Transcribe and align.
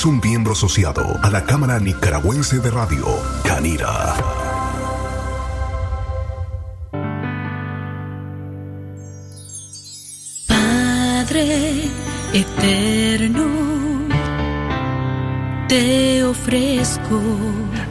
Es 0.00 0.06
un 0.06 0.18
miembro 0.24 0.54
asociado 0.54 1.04
a 1.22 1.28
la 1.28 1.44
Cámara 1.44 1.78
Nicaragüense 1.78 2.58
de 2.60 2.70
Radio, 2.70 3.04
Canira. 3.44 4.14
Padre 10.48 11.82
eterno, 12.32 13.44
te 15.68 16.24
ofrezco. 16.24 17.20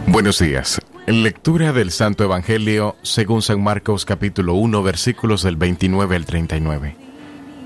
Buenos 0.08 0.39
días. 0.39 0.81
Lectura 1.05 1.73
del 1.73 1.91
Santo 1.91 2.23
Evangelio 2.23 2.95
según 3.03 3.44
San 3.44 3.62
Marcos 3.62 4.05
capítulo 4.05 4.55
1 4.55 4.81
versículos 4.81 5.44
del 5.44 5.58
29 5.58 6.16
al 6.16 6.26
39. 6.26 6.95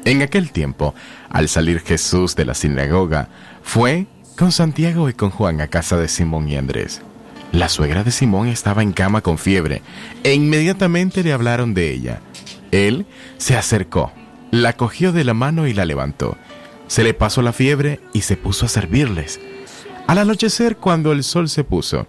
En 0.04 0.22
aquel 0.22 0.52
tiempo, 0.52 0.94
al 1.30 1.48
salir 1.48 1.80
Jesús 1.80 2.36
de 2.36 2.44
la 2.44 2.56
sinagoga, 2.56 3.30
fue 3.62 4.08
con 4.38 4.52
Santiago 4.52 5.10
y 5.10 5.14
con 5.14 5.30
Juan 5.30 5.62
a 5.62 5.68
casa 5.68 5.98
de 5.98 6.08
Simón 6.08 6.50
y 6.50 6.58
Andrés. 6.58 7.02
La 7.52 7.70
suegra 7.70 8.04
de 8.04 8.12
Simón 8.12 8.48
estaba 8.48 8.82
en 8.82 8.92
cama 8.92 9.22
con 9.22 9.38
fiebre 9.38 9.82
e 10.24 10.34
inmediatamente 10.34 11.24
le 11.24 11.34
hablaron 11.34 11.74
de 11.74 11.92
ella. 11.92 12.22
Él 12.72 13.06
se 13.38 13.56
acercó, 13.56 14.12
la 14.52 14.74
cogió 14.74 15.12
de 15.12 15.24
la 15.24 15.34
mano 15.34 15.68
y 15.68 15.74
la 15.74 15.86
levantó. 15.86 16.38
Se 16.88 17.04
le 17.04 17.14
pasó 17.14 17.42
la 17.42 17.54
fiebre 17.54 18.00
y 18.12 18.22
se 18.22 18.36
puso 18.36 18.66
a 18.66 18.70
servirles. 18.70 19.40
Al 20.08 20.18
anochecer, 20.18 20.78
cuando 20.78 21.12
el 21.12 21.24
sol 21.24 21.48
se 21.48 21.64
puso, 21.64 22.08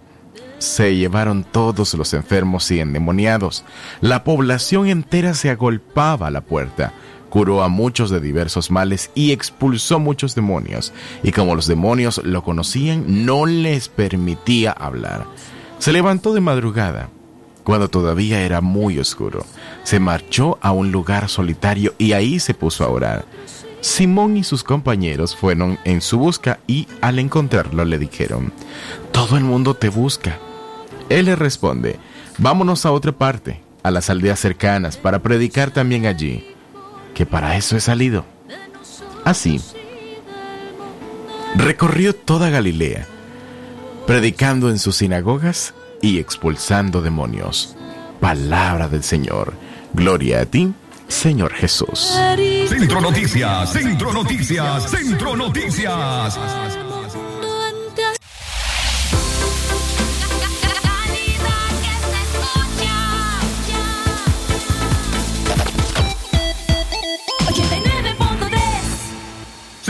se 0.57 0.95
llevaron 0.95 1.43
todos 1.43 1.93
los 1.93 2.13
enfermos 2.13 2.69
y 2.71 2.79
endemoniados. 2.79 3.63
La 4.01 4.23
población 4.23 4.87
entera 4.87 5.33
se 5.33 5.49
agolpaba 5.49 6.27
a 6.27 6.31
la 6.31 6.41
puerta. 6.41 6.93
Curó 7.35 7.63
a 7.63 7.67
muchos 7.67 8.09
de 8.11 8.21
diversos 8.21 8.71
males 8.71 9.11
y 9.13 9.33
expulsó 9.33 9.99
muchos 9.99 10.35
demonios. 10.35 10.93
Y 11.21 11.33
como 11.33 11.53
los 11.53 11.67
demonios 11.67 12.21
lo 12.23 12.45
conocían, 12.45 13.25
no 13.25 13.45
les 13.45 13.89
permitía 13.89 14.71
hablar. 14.71 15.25
Se 15.77 15.91
levantó 15.91 16.33
de 16.33 16.39
madrugada, 16.39 17.09
cuando 17.65 17.89
todavía 17.89 18.39
era 18.39 18.61
muy 18.61 18.99
oscuro. 18.99 19.45
Se 19.83 19.99
marchó 19.99 20.57
a 20.61 20.71
un 20.71 20.93
lugar 20.93 21.27
solitario 21.27 21.93
y 21.97 22.13
ahí 22.13 22.39
se 22.39 22.53
puso 22.53 22.85
a 22.85 22.87
orar. 22.87 23.25
Simón 23.81 24.37
y 24.37 24.45
sus 24.45 24.63
compañeros 24.63 25.35
fueron 25.35 25.77
en 25.83 25.99
su 25.99 26.17
busca 26.17 26.59
y 26.67 26.87
al 27.01 27.19
encontrarlo 27.19 27.83
le 27.83 27.99
dijeron, 27.99 28.53
Todo 29.11 29.35
el 29.35 29.43
mundo 29.43 29.73
te 29.73 29.89
busca. 29.89 30.39
Él 31.09 31.25
le 31.25 31.35
responde, 31.35 31.99
Vámonos 32.37 32.85
a 32.85 32.93
otra 32.93 33.11
parte, 33.11 33.59
a 33.83 33.91
las 33.91 34.09
aldeas 34.09 34.39
cercanas, 34.39 34.95
para 34.95 35.19
predicar 35.19 35.71
también 35.71 36.05
allí, 36.05 36.54
que 37.15 37.25
para 37.25 37.57
eso 37.57 37.75
he 37.75 37.79
salido. 37.79 38.25
Así, 39.23 39.59
recorrió 41.55 42.13
toda 42.13 42.51
Galilea, 42.51 43.07
predicando 44.05 44.69
en 44.69 44.77
sus 44.77 44.97
sinagogas 44.97 45.73
y 46.01 46.19
expulsando 46.19 47.01
demonios. 47.01 47.75
Palabra 48.19 48.87
del 48.87 49.03
Señor. 49.03 49.53
Gloria 49.93 50.41
a 50.41 50.45
ti, 50.45 50.73
Señor 51.07 51.53
Jesús. 51.53 52.15
Centro 52.67 53.01
Noticias, 53.01 53.71
Centro 53.71 54.13
Noticias, 54.13 54.91
Centro 54.91 55.35
Noticias. 55.35 56.74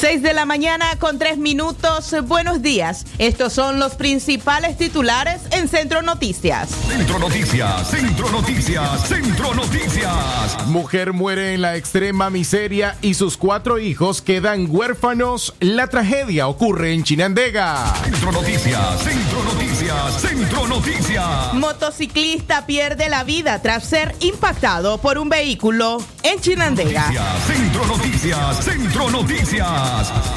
6 0.00 0.22
de 0.22 0.32
la 0.32 0.46
mañana 0.46 0.96
con 0.98 1.18
3 1.18 1.36
minutos. 1.36 2.14
Buenos 2.24 2.62
días. 2.62 3.04
Estos 3.18 3.52
son 3.52 3.78
los 3.78 3.96
principales 3.96 4.78
titulares 4.78 5.42
en 5.50 5.68
Centro 5.68 6.00
Noticias. 6.00 6.70
Centro 6.88 7.18
Noticias, 7.18 7.90
Centro 7.90 8.30
Noticias, 8.30 9.06
Centro 9.06 9.52
Noticias. 9.54 10.66
Mujer 10.68 11.12
muere 11.12 11.52
en 11.52 11.60
la 11.60 11.76
extrema 11.76 12.30
miseria 12.30 12.96
y 13.02 13.12
sus 13.12 13.36
cuatro 13.36 13.78
hijos 13.78 14.22
quedan 14.22 14.68
huérfanos. 14.70 15.52
La 15.60 15.88
tragedia 15.88 16.48
ocurre 16.48 16.94
en 16.94 17.04
Chinandega. 17.04 17.92
Centro 18.02 18.32
Noticias, 18.32 19.02
Centro 19.02 19.44
Noticias, 19.44 20.20
Centro 20.22 20.66
Noticias. 20.66 21.52
Motociclista 21.52 22.64
pierde 22.64 23.10
la 23.10 23.22
vida 23.24 23.60
tras 23.60 23.84
ser 23.84 24.16
impactado 24.20 24.96
por 24.96 25.18
un 25.18 25.28
vehículo 25.28 26.02
en 26.22 26.40
Chinandega. 26.40 27.02
Noticias, 27.02 27.46
Centro 27.46 27.86
Noticias, 27.86 28.64
Centro 28.64 29.10
Noticias. 29.10 29.89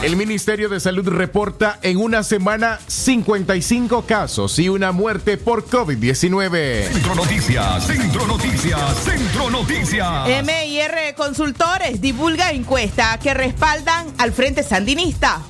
El 0.03 0.15
Ministerio 0.15 0.67
de 0.67 0.79
Salud 0.79 1.07
reporta 1.07 1.79
en 1.81 1.97
una 1.97 2.23
semana 2.23 2.79
55 2.87 4.03
casos 4.05 4.59
y 4.59 4.69
una 4.69 4.91
muerte 4.91 5.37
por 5.37 5.65
COVID-19. 5.65 6.89
Centro 6.91 7.15
Noticias, 7.15 7.87
Centro 7.87 8.27
Noticias, 8.27 8.81
Centro 9.03 9.49
Noticias. 9.49 10.27
MIR 10.43 11.15
Consultores 11.15 12.01
divulga 12.01 12.51
encuesta 12.51 13.17
que 13.21 13.33
respaldan 13.33 14.07
al 14.17 14.33
Frente 14.33 14.63
Sandinista. 14.63 15.41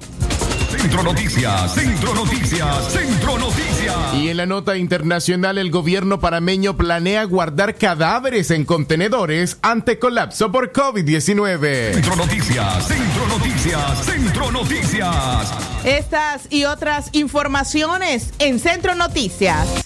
Centro 0.83 1.01
Noticias, 1.01 1.75
Centro 1.75 2.13
Noticias, 2.13 2.91
Centro 2.91 3.37
Noticias. 3.37 4.13
Y 4.15 4.27
en 4.27 4.35
la 4.35 4.45
nota 4.45 4.75
internacional, 4.75 5.57
el 5.57 5.71
gobierno 5.71 6.19
parameño 6.19 6.75
planea 6.75 7.23
guardar 7.23 7.75
cadáveres 7.75 8.51
en 8.51 8.65
contenedores 8.65 9.59
ante 9.61 9.97
colapso 9.97 10.51
por 10.51 10.73
COVID-19. 10.73 11.93
Centro 11.93 12.17
Noticias, 12.17 12.85
Centro 12.85 13.27
Noticias, 13.29 14.05
Centro 14.05 14.51
Noticias. 14.51 15.53
Estas 15.85 16.51
y 16.51 16.65
otras 16.65 17.11
informaciones 17.13 18.33
en 18.39 18.59
Centro 18.59 18.93
Noticias. 18.93 19.85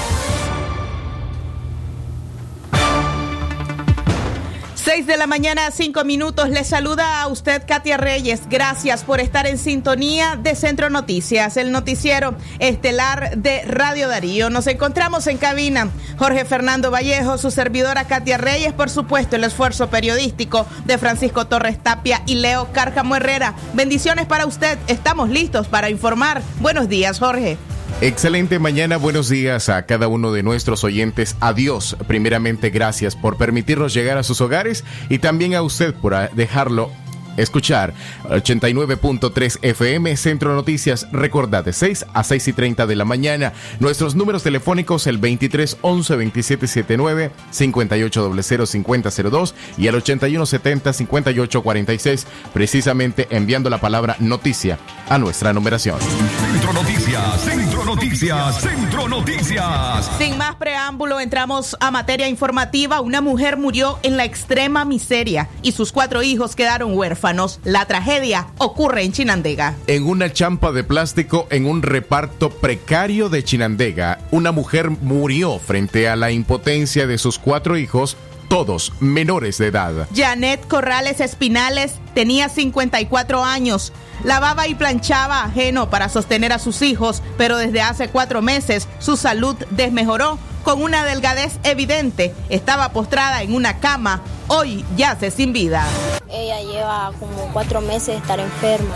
6 4.93 5.07
de 5.07 5.15
la 5.15 5.25
mañana, 5.25 5.71
5 5.71 6.03
minutos. 6.03 6.49
Les 6.49 6.67
saluda 6.67 7.21
a 7.21 7.27
usted 7.29 7.63
Katia 7.65 7.95
Reyes. 7.95 8.41
Gracias 8.49 9.05
por 9.05 9.21
estar 9.21 9.47
en 9.47 9.57
sintonía 9.57 10.35
de 10.35 10.53
Centro 10.53 10.89
Noticias, 10.89 11.55
el 11.55 11.71
noticiero 11.71 12.35
estelar 12.59 13.37
de 13.37 13.61
Radio 13.61 14.09
Darío. 14.09 14.49
Nos 14.49 14.67
encontramos 14.67 15.27
en 15.27 15.37
cabina. 15.37 15.87
Jorge 16.17 16.43
Fernando 16.43 16.91
Vallejo, 16.91 17.37
su 17.37 17.51
servidora 17.51 18.03
Katia 18.03 18.37
Reyes, 18.37 18.73
por 18.73 18.89
supuesto, 18.89 19.37
el 19.37 19.45
esfuerzo 19.45 19.89
periodístico 19.89 20.67
de 20.83 20.97
Francisco 20.97 21.47
Torres 21.47 21.81
Tapia 21.81 22.21
y 22.25 22.35
Leo 22.35 22.73
Cárcamo 22.73 23.15
Herrera. 23.15 23.53
Bendiciones 23.73 24.25
para 24.25 24.45
usted. 24.45 24.77
Estamos 24.87 25.29
listos 25.29 25.69
para 25.69 25.89
informar. 25.89 26.41
Buenos 26.59 26.89
días, 26.89 27.17
Jorge. 27.17 27.57
Excelente 28.03 28.57
mañana, 28.57 28.97
buenos 28.97 29.29
días 29.29 29.69
a 29.69 29.85
cada 29.85 30.07
uno 30.07 30.31
de 30.31 30.41
nuestros 30.41 30.83
oyentes. 30.83 31.35
Adiós. 31.39 31.95
Primeramente, 32.07 32.71
gracias 32.71 33.15
por 33.15 33.37
permitirnos 33.37 33.93
llegar 33.93 34.17
a 34.17 34.23
sus 34.23 34.41
hogares 34.41 34.83
y 35.07 35.19
también 35.19 35.53
a 35.53 35.61
usted 35.61 35.93
por 35.93 36.15
dejarlo 36.31 36.89
escuchar 37.37 37.93
89.3 38.25 39.59
FM 39.61 40.17
Centro 40.17 40.53
Noticias. 40.53 41.07
Recordad 41.11 41.63
de 41.63 41.73
6 41.73 42.05
a 42.13 42.23
6 42.23 42.47
y 42.49 42.53
30 42.53 42.87
de 42.87 42.95
la 42.95 43.05
mañana. 43.05 43.53
Nuestros 43.79 44.15
números 44.15 44.43
telefónicos 44.43 45.07
el 45.07 45.17
23 45.17 45.77
11 45.81 46.15
27 46.15 46.67
79 46.67 47.31
58 47.51 48.33
00 48.41 48.65
50 48.65 49.09
02 49.29 49.55
y 49.77 49.87
el 49.87 49.95
81 49.95 50.45
70 50.45 50.93
58 50.93 51.61
46. 51.61 52.27
Precisamente 52.53 53.27
enviando 53.29 53.69
la 53.69 53.79
palabra 53.79 54.15
noticia 54.19 54.77
a 55.09 55.17
nuestra 55.17 55.53
numeración. 55.53 55.99
Centro 55.99 56.73
Noticias, 56.73 57.41
Centro 57.41 57.85
Noticias, 57.85 58.61
Centro 58.61 59.07
Noticias. 59.07 60.11
Sin 60.17 60.37
más 60.37 60.55
preámbulo, 60.55 61.19
entramos 61.19 61.75
a 61.79 61.91
materia 61.91 62.27
informativa. 62.27 63.01
Una 63.01 63.21
mujer 63.21 63.57
murió 63.57 63.99
en 64.03 64.17
la 64.17 64.25
extrema 64.25 64.85
miseria 64.85 65.49
y 65.61 65.71
sus 65.71 65.91
cuatro 65.91 66.23
hijos 66.23 66.55
quedaron 66.55 66.97
huérfanos. 66.97 67.20
Huérfanos. 67.21 67.59
La 67.63 67.85
tragedia 67.85 68.47
ocurre 68.57 69.03
en 69.03 69.11
Chinandega. 69.11 69.75
En 69.87 70.07
una 70.07 70.33
champa 70.33 70.71
de 70.71 70.83
plástico 70.83 71.47
en 71.49 71.65
un 71.65 71.83
reparto 71.83 72.49
precario 72.49 73.29
de 73.29 73.43
Chinandega, 73.43 74.19
una 74.31 74.51
mujer 74.51 74.89
murió 74.89 75.59
frente 75.59 76.09
a 76.09 76.15
la 76.15 76.31
impotencia 76.31 77.07
de 77.07 77.17
sus 77.17 77.37
cuatro 77.37 77.77
hijos 77.77 78.17
todos 78.49 78.91
menores 78.99 79.57
de 79.59 79.67
edad. 79.67 80.07
Janet 80.13 80.67
Corrales 80.67 81.21
Espinales 81.21 81.93
tenía 82.13 82.49
54 82.49 83.45
años. 83.45 83.93
Lavaba 84.25 84.67
y 84.67 84.75
planchaba 84.75 85.43
ajeno 85.43 85.89
para 85.89 86.09
sostener 86.09 86.51
a 86.51 86.59
sus 86.59 86.81
hijos, 86.81 87.23
pero 87.37 87.57
desde 87.57 87.81
hace 87.81 88.09
cuatro 88.09 88.41
meses 88.41 88.89
su 88.99 89.15
salud 89.15 89.55
desmejoró 89.69 90.37
con 90.63 90.81
una 90.81 91.05
delgadez 91.05 91.53
evidente. 91.63 92.33
Estaba 92.49 92.89
postrada 92.89 93.41
en 93.41 93.53
una 93.53 93.79
cama. 93.79 94.21
Hoy 94.47 94.85
yace 94.95 95.31
sin 95.31 95.53
vida. 95.53 95.85
Ella 96.29 96.61
lleva 96.61 97.11
como 97.19 97.51
cuatro 97.53 97.81
meses 97.81 98.07
de 98.07 98.15
estar 98.17 98.39
enferma 98.39 98.95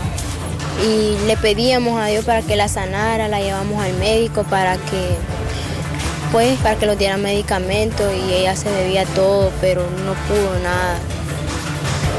y 0.82 1.16
le 1.26 1.36
pedíamos 1.36 2.00
a 2.00 2.06
Dios 2.06 2.24
para 2.24 2.42
que 2.42 2.56
la 2.56 2.68
sanara, 2.68 3.28
la 3.28 3.40
llevamos 3.40 3.82
al 3.82 3.94
médico 3.94 4.44
para 4.44 4.76
que 4.76 5.16
pues 6.32 6.58
para 6.58 6.76
que 6.76 6.86
le 6.86 6.96
diera 6.96 7.16
medicamentos 7.16 8.12
y 8.12 8.34
ella 8.34 8.56
se 8.56 8.70
debía 8.70 9.04
todo, 9.06 9.50
pero 9.60 9.82
no 10.04 10.14
pudo 10.28 10.58
nada. 10.62 10.98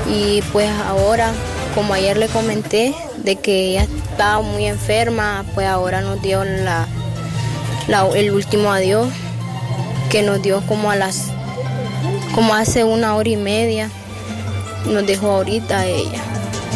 Y 0.09 0.41
pues 0.53 0.69
ahora, 0.87 1.33
como 1.75 1.93
ayer 1.93 2.17
le 2.17 2.27
comenté, 2.29 2.95
de 3.17 3.35
que 3.35 3.71
ella 3.71 3.83
estaba 3.83 4.41
muy 4.41 4.65
enferma, 4.65 5.43
pues 5.53 5.67
ahora 5.67 6.01
nos 6.01 6.21
dio 6.21 6.43
la, 6.45 6.87
el 8.15 8.31
último 8.31 8.71
adiós, 8.71 9.09
que 10.09 10.23
nos 10.23 10.41
dio 10.41 10.61
como 10.67 10.91
a 10.91 10.95
las, 10.95 11.25
como 12.33 12.53
hace 12.53 12.83
una 12.83 13.15
hora 13.15 13.29
y 13.29 13.37
media, 13.37 13.89
nos 14.85 15.05
dejó 15.05 15.31
ahorita 15.31 15.85
ella 15.85 16.21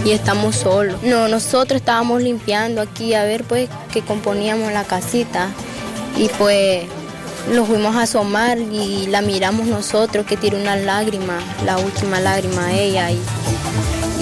y 0.06 0.12
estamos 0.12 0.56
solos. 0.56 1.01
No, 1.04 1.28
nosotros 1.28 1.80
estábamos 1.80 2.22
limpiando 2.22 2.81
aquí 2.81 3.13
a 3.13 3.24
ver 3.24 3.44
pues 3.44 3.69
que 3.92 4.01
componíamos 4.01 4.72
la 4.72 4.83
casita 4.83 5.50
y 6.18 6.28
pues 6.38 6.86
nos 7.54 7.68
fuimos 7.68 7.95
a 7.95 8.04
asomar 8.04 8.57
y 8.57 9.07
la 9.07 9.22
miramos 9.22 9.68
nosotros 9.68 10.25
que 10.25 10.38
tiró 10.38 10.57
una 10.57 10.75
lágrima, 10.75 11.39
la 11.66 11.77
última 11.77 12.19
lágrima 12.19 12.68
a 12.68 12.74
ella 12.74 13.12
y, 13.12 13.19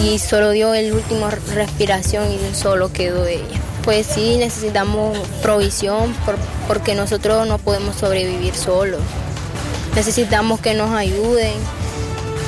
y 0.01 0.19
solo 0.19 0.51
dio 0.51 0.73
el 0.73 0.93
último 0.93 1.29
respiración 1.29 2.27
y 2.31 2.55
solo 2.55 2.91
quedó 2.91 3.25
ella. 3.25 3.59
Pues 3.83 4.05
sí, 4.05 4.37
necesitamos 4.37 5.17
provisión 5.41 6.13
porque 6.67 6.95
nosotros 6.95 7.47
no 7.47 7.57
podemos 7.57 7.95
sobrevivir 7.95 8.53
solos. 8.53 9.01
Necesitamos 9.95 10.59
que 10.59 10.73
nos 10.73 10.91
ayuden. 10.91 11.53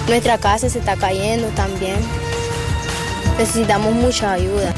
Nuestra 0.07 0.37
casa 0.37 0.69
se 0.69 0.79
está 0.79 0.95
cayendo 0.95 1.47
también. 1.49 1.97
Necesitamos 3.37 3.93
mucha 3.93 4.33
ayuda. 4.33 4.73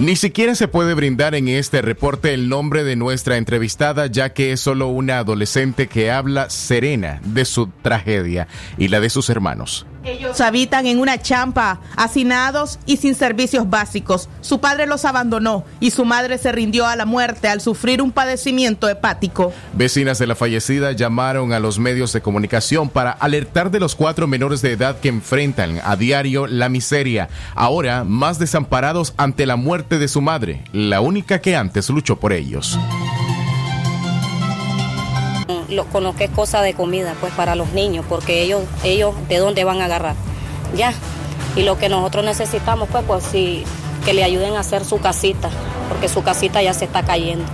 Ni 0.00 0.16
siquiera 0.16 0.54
se 0.54 0.66
puede 0.66 0.94
brindar 0.94 1.34
en 1.34 1.48
este 1.48 1.82
reporte 1.82 2.32
el 2.32 2.48
nombre 2.48 2.84
de 2.84 2.96
nuestra 2.96 3.36
entrevistada, 3.36 4.06
ya 4.06 4.32
que 4.32 4.52
es 4.52 4.60
solo 4.60 4.88
una 4.88 5.18
adolescente 5.18 5.88
que 5.88 6.10
habla 6.10 6.48
serena 6.48 7.20
de 7.22 7.44
su 7.44 7.68
tragedia 7.82 8.48
y 8.78 8.88
la 8.88 9.00
de 9.00 9.10
sus 9.10 9.28
hermanos. 9.28 9.86
Ellos 10.04 10.40
habitan 10.40 10.86
en 10.86 10.98
una 10.98 11.20
champa, 11.20 11.80
hacinados 11.96 12.78
y 12.86 12.96
sin 12.96 13.14
servicios 13.14 13.68
básicos. 13.68 14.28
Su 14.40 14.60
padre 14.60 14.86
los 14.86 15.04
abandonó 15.04 15.64
y 15.78 15.90
su 15.90 16.04
madre 16.04 16.38
se 16.38 16.52
rindió 16.52 16.86
a 16.86 16.96
la 16.96 17.06
muerte 17.06 17.48
al 17.48 17.60
sufrir 17.60 18.00
un 18.00 18.12
padecimiento 18.12 18.88
hepático. 18.88 19.52
Vecinas 19.74 20.18
de 20.18 20.26
la 20.26 20.34
fallecida 20.34 20.92
llamaron 20.92 21.52
a 21.52 21.60
los 21.60 21.78
medios 21.78 22.12
de 22.12 22.22
comunicación 22.22 22.88
para 22.88 23.10
alertar 23.10 23.70
de 23.70 23.80
los 23.80 23.94
cuatro 23.94 24.26
menores 24.26 24.62
de 24.62 24.72
edad 24.72 24.98
que 24.98 25.08
enfrentan 25.08 25.80
a 25.84 25.96
diario 25.96 26.46
la 26.46 26.68
miseria, 26.68 27.28
ahora 27.54 28.04
más 28.04 28.38
desamparados 28.38 29.14
ante 29.16 29.46
la 29.46 29.56
muerte 29.56 29.98
de 29.98 30.08
su 30.08 30.20
madre, 30.20 30.64
la 30.72 31.00
única 31.00 31.40
que 31.40 31.56
antes 31.56 31.90
luchó 31.90 32.18
por 32.18 32.32
ellos 32.32 32.78
con 35.92 36.04
lo 36.04 36.14
que 36.14 36.24
es 36.24 36.30
cosa 36.30 36.62
de 36.62 36.74
comida, 36.74 37.14
pues 37.20 37.32
para 37.34 37.54
los 37.54 37.72
niños, 37.72 38.04
porque 38.08 38.42
ellos, 38.42 38.62
ellos 38.84 39.14
de 39.28 39.38
dónde 39.38 39.64
van 39.64 39.80
a 39.80 39.86
agarrar, 39.86 40.14
ya. 40.76 40.92
Y 41.56 41.62
lo 41.62 41.78
que 41.78 41.88
nosotros 41.88 42.24
necesitamos, 42.24 42.88
pues, 42.90 43.04
pues 43.06 43.24
sí, 43.24 43.64
que 44.04 44.14
le 44.14 44.24
ayuden 44.24 44.54
a 44.56 44.60
hacer 44.60 44.84
su 44.84 44.98
casita, 44.98 45.50
porque 45.88 46.08
su 46.08 46.22
casita 46.22 46.62
ya 46.62 46.72
se 46.74 46.84
está 46.84 47.02
cayendo. 47.02 47.44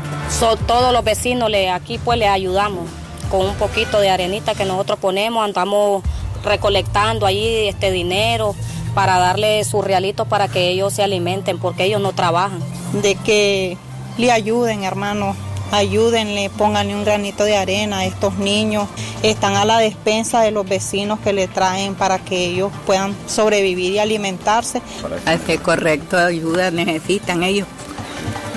todos 0.66 0.93
los 0.93 1.04
vecinos 1.04 1.50
le, 1.50 1.70
aquí 1.70 1.98
pues 1.98 2.19
le 2.19 2.28
ayudamos 2.28 2.88
con 3.31 3.40
un 3.40 3.54
poquito 3.54 4.00
de 4.00 4.10
arenita 4.10 4.54
que 4.54 4.64
nosotros 4.64 4.98
ponemos, 4.98 5.44
andamos 5.44 6.02
recolectando 6.44 7.26
ahí 7.26 7.69
este 7.69 7.90
dinero 7.90 8.54
para 8.94 9.19
darle 9.19 9.62
sus 9.64 9.84
realitos 9.84 10.26
para 10.26 10.48
que 10.48 10.69
ellos 10.69 10.93
se 10.93 11.02
alimenten, 11.02 11.58
porque 11.58 11.84
ellos 11.84 12.00
no 12.00 12.12
trabajan. 12.12 12.60
De 13.02 13.14
que 13.16 13.76
le 14.16 14.32
ayuden, 14.32 14.84
hermano, 14.84 15.37
ayúdenle, 15.72 16.50
pónganle 16.50 16.94
un 16.94 17.04
granito 17.04 17.44
de 17.44 17.56
arena 17.56 17.98
a 17.98 18.04
estos 18.04 18.36
niños. 18.38 18.88
Están 19.22 19.56
a 19.56 19.64
la 19.64 19.78
despensa 19.78 20.40
de 20.40 20.50
los 20.50 20.68
vecinos 20.68 21.18
que 21.20 21.32
le 21.32 21.48
traen 21.48 21.94
para 21.94 22.18
que 22.18 22.46
ellos 22.46 22.72
puedan 22.86 23.14
sobrevivir 23.26 23.92
y 23.92 23.98
alimentarse. 23.98 24.82
Es 25.26 25.60
correcto, 25.60 26.18
ayuda 26.18 26.70
necesitan 26.70 27.42
ellos, 27.42 27.66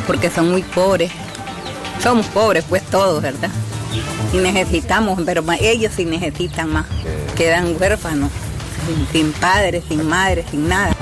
porque 0.07 0.29
son 0.29 0.51
muy 0.51 0.61
pobres. 0.61 1.11
Somos 2.01 2.25
pobres 2.27 2.63
pues 2.67 2.83
todos, 2.83 3.21
¿verdad? 3.21 3.49
Y 4.33 4.37
necesitamos, 4.37 5.19
pero 5.25 5.43
ellos 5.59 5.93
sí 5.95 6.05
necesitan 6.05 6.71
más. 6.71 6.85
Quedan 7.35 7.75
huérfanos, 7.79 8.31
sin 9.11 9.33
padres, 9.33 9.83
sin 9.87 10.07
madres, 10.07 10.45
sin 10.49 10.67
nada. 10.69 10.95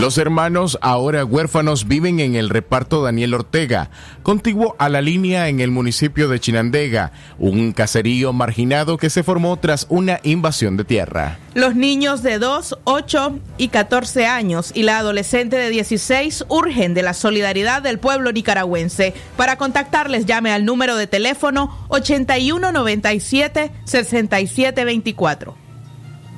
Los 0.00 0.18
hermanos, 0.18 0.78
ahora 0.82 1.24
huérfanos, 1.24 1.88
viven 1.88 2.20
en 2.20 2.34
el 2.34 2.50
reparto 2.50 3.02
Daniel 3.02 3.32
Ortega, 3.32 3.88
contiguo 4.22 4.76
a 4.78 4.90
la 4.90 5.00
línea 5.00 5.48
en 5.48 5.60
el 5.60 5.70
municipio 5.70 6.28
de 6.28 6.38
Chinandega, 6.38 7.12
un 7.38 7.72
caserío 7.72 8.34
marginado 8.34 8.98
que 8.98 9.08
se 9.08 9.22
formó 9.22 9.56
tras 9.56 9.86
una 9.88 10.20
invasión 10.22 10.76
de 10.76 10.84
tierra. 10.84 11.38
Los 11.54 11.76
niños 11.76 12.22
de 12.22 12.38
2, 12.38 12.80
8 12.84 13.38
y 13.56 13.68
14 13.68 14.26
años 14.26 14.70
y 14.74 14.82
la 14.82 14.98
adolescente 14.98 15.56
de 15.56 15.70
16 15.70 16.44
urgen 16.50 16.92
de 16.92 17.02
la 17.02 17.14
solidaridad 17.14 17.80
del 17.80 17.98
pueblo 17.98 18.32
nicaragüense. 18.32 19.14
Para 19.38 19.56
contactarles 19.56 20.26
llame 20.26 20.52
al 20.52 20.66
número 20.66 20.96
de 20.96 21.06
teléfono 21.06 21.74
8197 21.88 23.72
6724. 23.84 25.65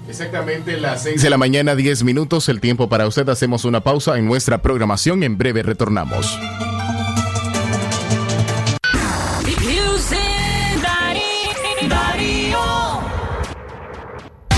Exactamente 0.08 0.80
las 0.80 1.02
6 1.02 1.22
de 1.22 1.30
la 1.30 1.36
mañana, 1.36 1.74
10 1.74 2.02
minutos, 2.02 2.48
el 2.48 2.60
tiempo 2.60 2.88
para 2.88 3.06
usted. 3.06 3.28
Hacemos 3.28 3.64
una 3.64 3.82
pausa 3.82 4.16
en 4.18 4.26
nuestra 4.26 4.62
programación. 4.62 5.22
En 5.22 5.36
breve 5.36 5.62
retornamos. 5.62 6.38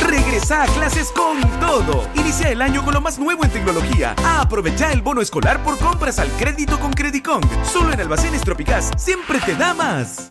Regresa 0.01 0.63
a 0.63 0.67
clases 0.67 1.11
con 1.13 1.41
todo. 1.59 2.09
Inicia 2.15 2.51
el 2.51 2.63
año 2.63 2.85
con 2.85 2.95
lo 2.95 3.01
más 3.01 3.19
nuevo 3.19 3.45
en 3.45 3.51
tecnología. 3.51 4.15
Aprovecha 4.25 4.93
el 4.93 5.03
bono 5.03 5.21
escolar 5.21 5.63
por 5.65 5.79
compras 5.79 6.21
al 6.21 6.29
crédito 6.33 6.79
con 6.79 6.93
Credicon. 6.93 7.41
Solo 7.65 7.93
en 7.93 8.01
Almacenes 8.01 8.43
Tropicás. 8.43 8.91
Siempre 8.97 9.41
te 9.41 9.55
da 9.57 9.75
más. 9.75 10.31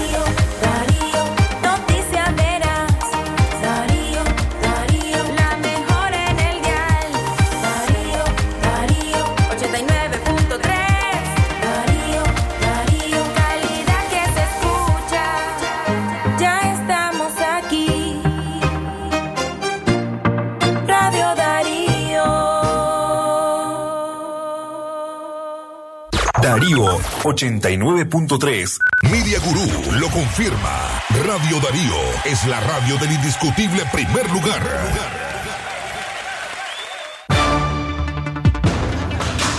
Darío 26.61 26.85
89.3. 27.23 28.79
Media 29.11 29.39
Gurú 29.39 29.97
lo 29.99 30.07
confirma. 30.09 31.01
Radio 31.25 31.59
Darío 31.59 31.95
es 32.23 32.45
la 32.45 32.59
radio 32.59 32.97
del 32.97 33.13
indiscutible 33.13 33.81
primer 33.91 34.29
lugar. 34.29 34.61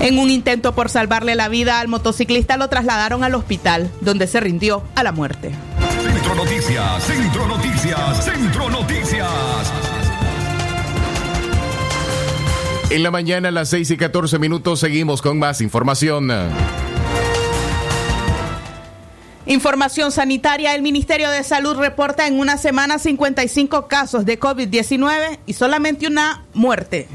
En 0.00 0.18
un 0.18 0.30
intento 0.30 0.74
por 0.74 0.88
salvarle 0.88 1.34
la 1.34 1.48
vida 1.48 1.78
al 1.78 1.88
motociclista 1.88 2.56
lo 2.56 2.68
trasladaron 2.68 3.22
al 3.22 3.34
hospital, 3.34 3.90
donde 4.00 4.26
se 4.26 4.40
rindió 4.40 4.82
a 4.94 5.02
la 5.02 5.12
muerte. 5.12 5.52
Centro 6.20 6.34
Noticias, 6.34 7.04
Centro 7.04 7.46
Noticias, 7.46 8.24
Centro 8.24 8.68
Noticias. 8.68 9.72
En 12.90 13.02
la 13.02 13.10
mañana 13.10 13.48
a 13.48 13.50
las 13.50 13.70
6 13.70 13.92
y 13.92 13.96
14 13.96 14.38
minutos 14.38 14.80
seguimos 14.80 15.22
con 15.22 15.38
más 15.38 15.62
información. 15.62 16.30
Información 19.46 20.12
sanitaria, 20.12 20.74
el 20.74 20.82
Ministerio 20.82 21.30
de 21.30 21.42
Salud 21.42 21.76
reporta 21.78 22.26
en 22.26 22.38
una 22.38 22.58
semana 22.58 22.98
55 22.98 23.88
casos 23.88 24.26
de 24.26 24.38
COVID-19 24.38 25.38
y 25.46 25.54
solamente 25.54 26.06
una 26.06 26.44
muerte. 26.52 27.08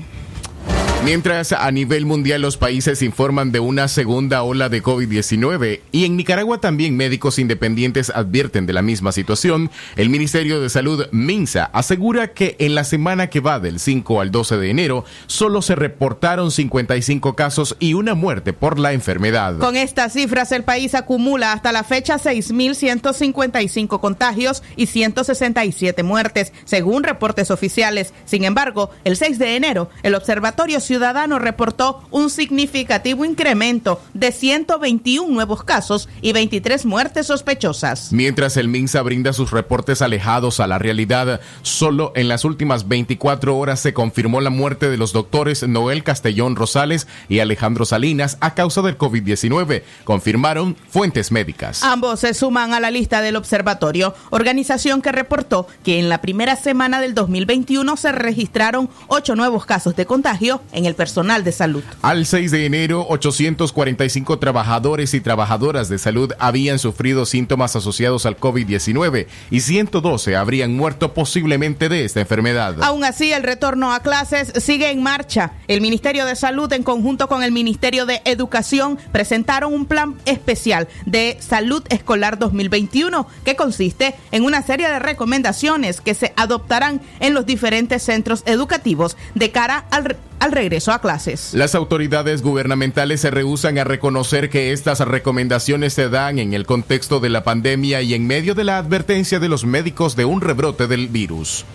Mientras 1.03 1.51
a 1.51 1.69
nivel 1.71 2.05
mundial 2.07 2.41
los 2.41 2.57
países 2.57 3.03
informan 3.03 3.51
de 3.51 3.59
una 3.59 3.87
segunda 3.87 4.41
ola 4.41 4.69
de 4.69 4.81
COVID-19 4.81 5.81
y 5.91 6.05
en 6.05 6.17
Nicaragua 6.17 6.59
también 6.59 6.97
médicos 6.97 7.37
independientes 7.37 8.09
advierten 8.09 8.65
de 8.65 8.73
la 8.73 8.81
misma 8.81 9.11
situación, 9.11 9.69
el 9.97 10.09
Ministerio 10.09 10.59
de 10.59 10.69
Salud 10.69 11.05
MINSA 11.11 11.65
asegura 11.65 12.33
que 12.33 12.55
en 12.57 12.73
la 12.73 12.83
semana 12.83 13.29
que 13.29 13.39
va 13.39 13.59
del 13.59 13.79
5 13.79 14.19
al 14.19 14.31
12 14.31 14.57
de 14.57 14.69
enero 14.71 15.05
solo 15.27 15.61
se 15.61 15.75
reportaron 15.75 16.49
55 16.49 17.35
casos 17.35 17.75
y 17.79 17.93
una 17.93 18.15
muerte 18.15 18.53
por 18.53 18.79
la 18.79 18.93
enfermedad. 18.93 19.59
Con 19.59 19.75
estas 19.75 20.13
cifras 20.13 20.51
el 20.51 20.63
país 20.63 20.95
acumula 20.95 21.51
hasta 21.53 21.71
la 21.71 21.83
fecha 21.83 22.17
6.155 22.17 23.99
contagios 23.99 24.63
y 24.75 24.87
167 24.87 26.01
muertes, 26.01 26.51
según 26.63 27.03
reportes 27.03 27.51
oficiales. 27.51 28.13
Sin 28.25 28.43
embargo, 28.43 28.89
el 29.03 29.17
6 29.17 29.37
de 29.37 29.55
enero, 29.55 29.89
el 30.01 30.15
Observatorio 30.15 30.79
Ciudadano 30.85 31.39
reportó 31.39 32.01
un 32.11 32.29
significativo 32.29 33.25
incremento 33.25 34.01
de 34.13 34.31
121 34.31 35.27
nuevos 35.33 35.63
casos 35.63 36.07
y 36.21 36.31
23 36.33 36.85
muertes 36.85 37.27
sospechosas. 37.27 38.13
Mientras 38.13 38.57
el 38.57 38.67
MINSA 38.67 39.01
brinda 39.01 39.33
sus 39.33 39.51
reportes 39.51 40.01
alejados 40.01 40.59
a 40.59 40.67
la 40.67 40.79
realidad, 40.79 41.41
solo 41.61 42.13
en 42.15 42.27
las 42.27 42.45
últimas 42.45 42.87
24 42.87 43.57
horas 43.57 43.79
se 43.79 43.93
confirmó 43.93 44.41
la 44.41 44.49
muerte 44.49 44.89
de 44.89 44.97
los 44.97 45.13
doctores 45.13 45.67
Noel 45.67 46.03
Castellón 46.03 46.55
Rosales 46.55 47.07
y 47.29 47.39
Alejandro 47.39 47.85
Salinas 47.85 48.37
a 48.41 48.53
causa 48.53 48.81
del 48.81 48.97
COVID-19, 48.97 49.83
confirmaron 50.03 50.75
fuentes 50.89 51.31
médicas. 51.31 51.83
Ambos 51.83 52.19
se 52.19 52.33
suman 52.33 52.73
a 52.73 52.79
la 52.79 52.91
lista 52.91 53.21
del 53.21 53.35
observatorio, 53.35 54.13
organización 54.29 55.01
que 55.01 55.11
reportó 55.11 55.67
que 55.83 55.99
en 55.99 56.09
la 56.09 56.21
primera 56.21 56.55
semana 56.55 57.01
del 57.01 57.15
2021 57.15 57.97
se 57.97 58.11
registraron 58.11 58.89
ocho 59.07 59.35
nuevos 59.35 59.65
casos 59.65 59.95
de 59.95 60.05
contagio 60.05 60.61
en 60.75 60.85
el 60.85 60.95
personal 60.95 61.43
de 61.43 61.51
salud. 61.51 61.83
Al 62.01 62.25
6 62.25 62.51
de 62.51 62.65
enero, 62.65 63.05
845 63.09 64.39
trabajadores 64.39 65.13
y 65.13 65.21
trabajadoras 65.21 65.89
de 65.89 65.97
salud 65.97 66.31
habían 66.37 66.79
sufrido 66.79 67.25
síntomas 67.25 67.75
asociados 67.75 68.25
al 68.25 68.37
COVID-19 68.37 69.27
y 69.49 69.61
112 69.61 70.35
habrían 70.35 70.75
muerto 70.75 71.13
posiblemente 71.13 71.89
de 71.89 72.05
esta 72.05 72.19
enfermedad. 72.21 72.75
Aún 72.83 73.03
así, 73.03 73.31
el 73.31 73.43
retorno 73.43 73.93
a 73.93 74.01
clases 74.01 74.53
sigue 74.57 74.91
en 74.91 75.01
marcha. 75.01 75.53
El 75.67 75.81
Ministerio 75.81 76.25
de 76.25 76.35
Salud, 76.35 76.71
en 76.73 76.83
conjunto 76.83 77.27
con 77.27 77.43
el 77.43 77.51
Ministerio 77.51 78.05
de 78.05 78.21
Educación, 78.25 78.99
presentaron 79.11 79.73
un 79.73 79.85
plan 79.85 80.15
especial 80.25 80.87
de 81.05 81.37
salud 81.39 81.83
escolar 81.89 82.37
2021 82.37 83.27
que 83.43 83.55
consiste 83.55 84.15
en 84.31 84.43
una 84.43 84.61
serie 84.61 84.89
de 84.89 84.99
recomendaciones 84.99 86.01
que 86.01 86.13
se 86.13 86.33
adoptarán 86.35 87.01
en 87.19 87.33
los 87.33 87.45
diferentes 87.45 88.03
centros 88.03 88.43
educativos 88.45 89.17
de 89.33 89.51
cara 89.51 89.85
al, 89.91 90.17
al 90.45 90.51
regreso 90.51 90.91
a 90.91 90.99
clases. 90.99 91.53
Las 91.53 91.75
autoridades 91.75 92.41
gubernamentales 92.41 93.21
se 93.21 93.31
rehusan 93.31 93.77
a 93.79 93.83
reconocer 93.83 94.49
que 94.49 94.71
estas 94.71 94.99
recomendaciones 94.99 95.93
se 95.93 96.07
dan 96.07 96.39
en 96.39 96.53
el 96.53 96.65
contexto 96.65 97.19
de 97.19 97.29
la 97.29 97.43
pandemia 97.43 98.01
y 98.01 98.13
en 98.13 98.27
medio 98.27 98.53
de 98.53 98.63
la 98.63 98.77
advertencia 98.77 99.39
de 99.39 99.49
los 99.49 99.65
médicos 99.65 100.15
de 100.15 100.25
un 100.25 100.41
rebrote 100.41 100.87
del 100.87 101.07
virus. 101.07 101.65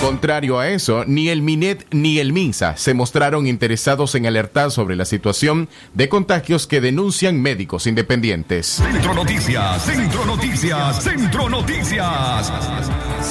Contrario 0.00 0.58
a 0.58 0.68
eso, 0.68 1.04
ni 1.06 1.28
el 1.28 1.42
MINET 1.42 1.86
ni 1.90 2.20
el 2.20 2.32
MINSA 2.32 2.78
se 2.78 2.94
mostraron 2.94 3.46
interesados 3.46 4.14
en 4.14 4.24
alertar 4.24 4.70
sobre 4.70 4.96
la 4.96 5.04
situación 5.04 5.68
de 5.92 6.08
contagios 6.08 6.66
que 6.66 6.80
denuncian 6.80 7.40
médicos 7.40 7.86
independientes. 7.86 8.66
Centro 8.66 9.12
Noticias, 9.12 9.84
Centro 9.84 10.24
Noticias, 10.24 11.04
Centro 11.04 11.48
Noticias. 11.50 12.50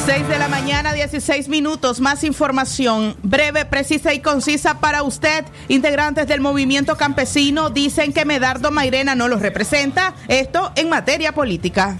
6 0.06 0.28
de 0.28 0.38
la 0.38 0.48
mañana, 0.48 0.94
16 0.94 1.50
minutos. 1.50 2.02
Más 2.02 2.24
información 2.24 3.18
breve, 3.24 3.66
precisa 3.66 4.14
y 4.14 4.20
concisa 4.20 4.80
para 4.80 5.02
usted. 5.02 5.46
Integrantes 5.70 6.28
del 6.28 6.40
movimiento 6.40 6.98
campesino 6.98 7.72
dicen 7.72 8.14
que 8.14 8.26
Medardo 8.26 8.70
Mairena 8.70 9.16
no 9.16 9.28
los 9.28 9.42
representa. 9.42 10.14
Esto 10.28 10.72
en 10.76 10.90
materia 10.90 11.32
política. 11.32 11.98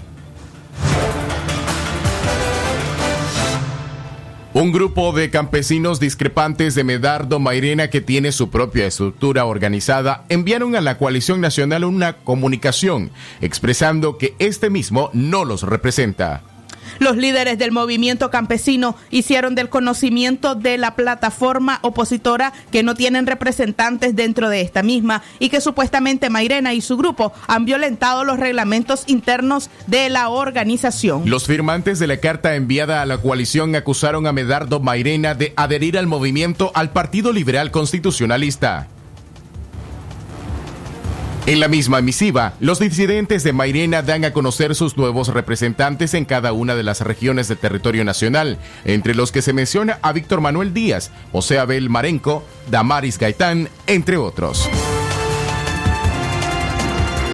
Un 4.52 4.72
grupo 4.72 5.12
de 5.12 5.30
campesinos 5.30 6.00
discrepantes 6.00 6.74
de 6.74 6.82
Medardo 6.82 7.38
Mairena 7.38 7.88
que 7.88 8.00
tiene 8.00 8.32
su 8.32 8.50
propia 8.50 8.84
estructura 8.84 9.44
organizada 9.44 10.24
enviaron 10.28 10.74
a 10.74 10.80
la 10.80 10.98
coalición 10.98 11.40
nacional 11.40 11.84
una 11.84 12.14
comunicación 12.14 13.12
expresando 13.40 14.18
que 14.18 14.34
este 14.40 14.68
mismo 14.68 15.10
no 15.12 15.44
los 15.44 15.62
representa. 15.62 16.42
Los 16.98 17.16
líderes 17.16 17.58
del 17.58 17.72
movimiento 17.72 18.30
campesino 18.30 18.96
hicieron 19.10 19.54
del 19.54 19.68
conocimiento 19.68 20.54
de 20.54 20.78
la 20.78 20.94
plataforma 20.94 21.78
opositora 21.82 22.52
que 22.70 22.82
no 22.82 22.94
tienen 22.94 23.26
representantes 23.26 24.16
dentro 24.16 24.48
de 24.48 24.60
esta 24.60 24.82
misma 24.82 25.22
y 25.38 25.48
que 25.48 25.60
supuestamente 25.60 26.30
Mairena 26.30 26.74
y 26.74 26.80
su 26.80 26.96
grupo 26.96 27.32
han 27.46 27.64
violentado 27.64 28.24
los 28.24 28.38
reglamentos 28.38 29.04
internos 29.06 29.70
de 29.86 30.08
la 30.10 30.28
organización. 30.28 31.22
Los 31.26 31.46
firmantes 31.46 31.98
de 31.98 32.06
la 32.06 32.18
carta 32.18 32.54
enviada 32.54 33.02
a 33.02 33.06
la 33.06 33.18
coalición 33.18 33.74
acusaron 33.74 34.26
a 34.26 34.32
Medardo 34.32 34.80
Mairena 34.80 35.34
de 35.34 35.52
adherir 35.56 35.98
al 35.98 36.06
movimiento 36.06 36.72
al 36.74 36.90
Partido 36.90 37.32
Liberal 37.32 37.70
Constitucionalista. 37.70 38.88
En 41.50 41.58
la 41.58 41.66
misma 41.66 42.00
misiva, 42.00 42.54
los 42.60 42.78
disidentes 42.78 43.42
de 43.42 43.52
Mairena 43.52 44.02
dan 44.02 44.24
a 44.24 44.32
conocer 44.32 44.76
sus 44.76 44.96
nuevos 44.96 45.26
representantes 45.26 46.14
en 46.14 46.24
cada 46.24 46.52
una 46.52 46.76
de 46.76 46.84
las 46.84 47.00
regiones 47.00 47.48
del 47.48 47.58
territorio 47.58 48.04
nacional, 48.04 48.56
entre 48.84 49.16
los 49.16 49.32
que 49.32 49.42
se 49.42 49.52
menciona 49.52 49.98
a 50.00 50.12
Víctor 50.12 50.40
Manuel 50.40 50.72
Díaz, 50.72 51.10
José 51.32 51.58
Abel 51.58 51.90
Marenco, 51.90 52.44
Damaris 52.70 53.18
Gaitán, 53.18 53.68
entre 53.88 54.16
otros. 54.16 54.70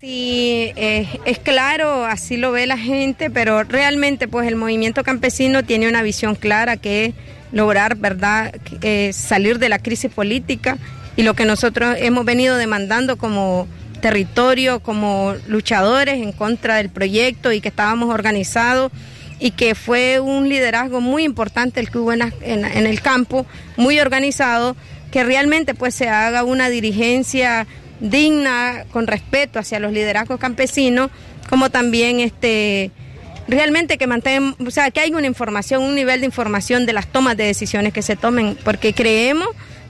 Sí, 0.00 0.73
eh, 0.76 1.20
es 1.26 1.38
claro, 1.38 2.06
así 2.06 2.38
lo 2.38 2.52
ve 2.52 2.66
la 2.66 2.78
gente, 2.78 3.28
pero 3.28 3.64
realmente 3.64 4.28
pues 4.28 4.49
el 4.49 4.56
movimiento 4.56 5.04
campesino 5.04 5.62
tiene 5.62 5.90
una 5.90 6.00
visión 6.00 6.37
clara 6.37 6.78
que 6.78 7.04
es 7.04 7.14
lograr, 7.52 7.96
¿verdad?, 7.96 8.54
eh, 8.80 9.12
salir 9.12 9.58
de 9.58 9.68
la 9.68 9.78
crisis 9.78 10.11
política 10.11 10.78
y 11.16 11.23
lo 11.23 11.35
que 11.35 11.44
nosotros 11.44 11.96
hemos 11.99 12.25
venido 12.25 12.56
demandando 12.56 13.18
como 13.18 13.68
territorio, 14.07 14.79
como 14.79 15.35
luchadores 15.49 16.23
en 16.23 16.31
contra 16.31 16.77
del 16.77 16.91
proyecto 16.91 17.51
y 17.51 17.61
que 17.61 17.71
estábamos 17.71 18.15
organizados 18.15 18.93
y 19.41 19.51
que 19.51 19.75
fue 19.75 20.21
un 20.21 20.49
liderazgo 20.49 21.01
muy 21.01 21.25
importante 21.25 21.81
el 21.81 21.91
que 21.91 21.99
hubo 21.99 22.13
en, 22.13 22.23
el 22.23 23.01
campo, 23.01 23.47
muy 23.77 23.99
organizado, 23.99 24.77
que 25.11 25.25
realmente 25.25 25.75
pues 25.75 25.93
se 25.97 26.09
haga 26.09 26.45
una 26.45 26.69
dirigencia 26.69 27.67
digna, 27.99 28.85
con 28.93 29.09
respeto 29.09 29.59
hacia 29.59 29.81
los 29.81 29.93
liderazgos 29.93 30.39
campesinos, 30.39 31.11
como 31.51 31.71
también 31.71 32.21
este 32.21 32.93
realmente 33.49 33.99
que 33.99 34.07
mantengan, 34.07 34.55
o 34.65 34.71
sea, 34.71 34.93
que 34.93 35.01
haya 35.01 35.17
una 35.17 35.27
información, 35.27 35.83
un 35.83 35.97
nivel 35.97 36.21
de 36.21 36.27
información 36.27 36.87
de 36.87 36.92
las 36.92 37.09
tomas 37.09 37.37
de 37.37 37.42
decisiones 37.42 37.92
que 37.92 38.03
se 38.03 38.14
tomen, 38.14 38.57
porque 38.62 38.92
creemos 38.92 39.49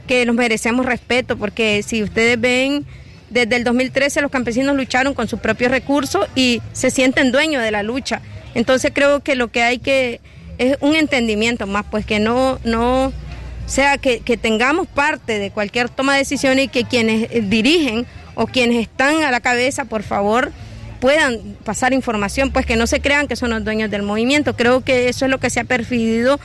que 0.08 0.24
nos 0.24 0.36
merecemos 0.36 0.86
respeto, 0.86 1.36
porque 1.36 1.82
si 1.82 2.02
ustedes 2.02 2.40
ven, 2.40 2.86
desde 3.30 3.56
el 3.56 3.64
2013 3.64 4.20
los 4.20 4.30
campesinos 4.30 4.76
lucharon 4.76 5.14
con 5.14 5.28
sus 5.28 5.40
propios 5.40 5.70
recursos 5.70 6.26
y 6.34 6.62
se 6.72 6.90
sienten 6.90 7.32
dueños 7.32 7.62
de 7.62 7.70
la 7.70 7.82
lucha. 7.82 8.20
Entonces 8.54 8.92
creo 8.94 9.20
que 9.20 9.34
lo 9.34 9.48
que 9.48 9.62
hay 9.62 9.78
que 9.78 10.20
es 10.58 10.78
un 10.80 10.96
entendimiento 10.96 11.66
más, 11.66 11.84
pues 11.90 12.06
que 12.06 12.18
no, 12.18 12.58
no, 12.64 13.12
sea, 13.66 13.98
que, 13.98 14.20
que 14.20 14.36
tengamos 14.36 14.86
parte 14.86 15.38
de 15.38 15.50
cualquier 15.50 15.88
toma 15.88 16.12
de 16.12 16.20
decisiones 16.20 16.66
y 16.66 16.68
que 16.68 16.84
quienes 16.84 17.30
eh, 17.30 17.42
dirigen 17.42 18.06
o 18.34 18.46
quienes 18.46 18.80
están 18.80 19.22
a 19.22 19.30
la 19.30 19.40
cabeza, 19.40 19.84
por 19.84 20.02
favor, 20.02 20.52
puedan 21.00 21.56
pasar 21.64 21.92
información, 21.92 22.50
pues 22.52 22.64
que 22.64 22.76
no 22.76 22.86
se 22.86 23.00
crean 23.00 23.28
que 23.28 23.36
son 23.36 23.50
los 23.50 23.64
dueños 23.64 23.90
del 23.90 24.02
movimiento. 24.02 24.56
Creo 24.56 24.82
que 24.82 25.08
eso 25.08 25.24
es 25.24 25.30
lo 25.30 25.38
que 25.38 25.50
se 25.50 25.60
ha 25.60 25.64
perfidido. 25.64 26.38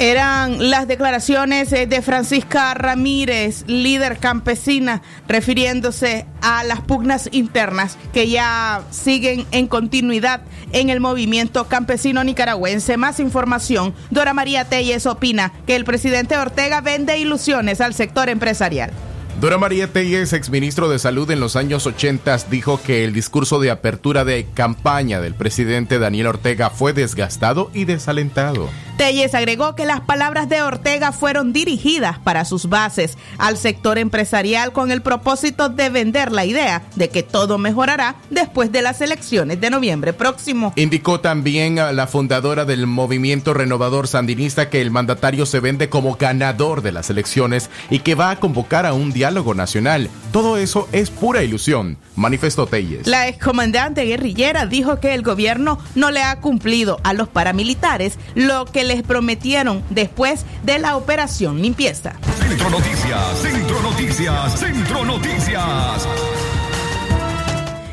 Eran 0.00 0.70
las 0.70 0.86
declaraciones 0.86 1.72
eh, 1.72 1.88
de 1.88 2.02
Francisca 2.02 2.72
Ramírez, 2.74 3.64
líder 3.66 4.18
campesina, 4.18 5.02
refiriéndose 5.26 6.24
a 6.40 6.62
las 6.62 6.80
pugnas 6.82 7.28
internas 7.32 7.98
que 8.12 8.28
ya 8.28 8.82
siguen 8.92 9.44
en 9.50 9.66
continuidad 9.66 10.42
en 10.70 10.90
el 10.90 11.00
movimiento 11.00 11.66
campesino 11.66 12.22
nicaragüense. 12.22 12.96
Más 12.96 13.18
información, 13.18 13.92
Dora 14.10 14.34
María 14.34 14.66
Telles 14.66 15.04
opina 15.04 15.52
que 15.66 15.74
el 15.74 15.84
presidente 15.84 16.38
Ortega 16.38 16.80
vende 16.80 17.18
ilusiones 17.18 17.80
al 17.80 17.92
sector 17.92 18.28
empresarial. 18.28 18.92
Dora 19.40 19.56
María 19.56 19.86
Telles, 19.86 20.32
exministro 20.32 20.88
de 20.88 20.98
Salud 20.98 21.30
en 21.30 21.38
los 21.38 21.54
años 21.54 21.86
80, 21.86 22.36
dijo 22.50 22.82
que 22.82 23.04
el 23.04 23.12
discurso 23.12 23.60
de 23.60 23.70
apertura 23.70 24.24
de 24.24 24.48
campaña 24.52 25.20
del 25.20 25.34
presidente 25.34 26.00
Daniel 26.00 26.26
Ortega 26.26 26.70
fue 26.70 26.92
desgastado 26.92 27.70
y 27.72 27.84
desalentado. 27.84 28.68
Telles 28.96 29.36
agregó 29.36 29.76
que 29.76 29.86
las 29.86 30.00
palabras 30.00 30.48
de 30.48 30.60
Ortega 30.60 31.12
fueron 31.12 31.52
dirigidas 31.52 32.18
para 32.18 32.44
sus 32.44 32.68
bases 32.68 33.16
al 33.38 33.56
sector 33.56 33.96
empresarial 33.96 34.72
con 34.72 34.90
el 34.90 35.02
propósito 35.02 35.68
de 35.68 35.88
vender 35.88 36.32
la 36.32 36.44
idea 36.44 36.82
de 36.96 37.08
que 37.08 37.22
todo 37.22 37.58
mejorará 37.58 38.16
después 38.30 38.72
de 38.72 38.82
las 38.82 39.00
elecciones 39.00 39.60
de 39.60 39.70
noviembre 39.70 40.14
próximo. 40.14 40.72
Indicó 40.74 41.20
también 41.20 41.78
a 41.78 41.92
la 41.92 42.08
fundadora 42.08 42.64
del 42.64 42.88
movimiento 42.88 43.54
renovador 43.54 44.08
sandinista 44.08 44.68
que 44.68 44.80
el 44.80 44.90
mandatario 44.90 45.46
se 45.46 45.60
vende 45.60 45.88
como 45.88 46.16
ganador 46.16 46.82
de 46.82 46.90
las 46.90 47.08
elecciones 47.08 47.70
y 47.90 48.00
que 48.00 48.16
va 48.16 48.32
a 48.32 48.40
convocar 48.40 48.84
a 48.84 48.94
un 48.94 49.12
diálogo 49.12 49.27
nacional. 49.54 50.10
Todo 50.32 50.56
eso 50.56 50.88
es 50.92 51.10
pura 51.10 51.42
ilusión, 51.42 51.96
manifestó 52.16 52.66
Telles. 52.66 53.06
La 53.06 53.28
excomandante 53.28 54.04
guerrillera 54.04 54.66
dijo 54.66 55.00
que 55.00 55.14
el 55.14 55.22
gobierno 55.22 55.78
no 55.94 56.10
le 56.10 56.22
ha 56.22 56.40
cumplido 56.40 57.00
a 57.04 57.12
los 57.12 57.28
paramilitares 57.28 58.18
lo 58.34 58.64
que 58.64 58.84
les 58.84 59.02
prometieron 59.02 59.82
después 59.90 60.44
de 60.64 60.78
la 60.78 60.96
operación 60.96 61.62
limpieza. 61.62 62.14
Centro 62.38 62.70
Noticias, 62.70 63.38
Centro 63.40 63.82
Noticias, 63.82 64.58
Centro 64.58 65.04
Noticias. 65.04 66.08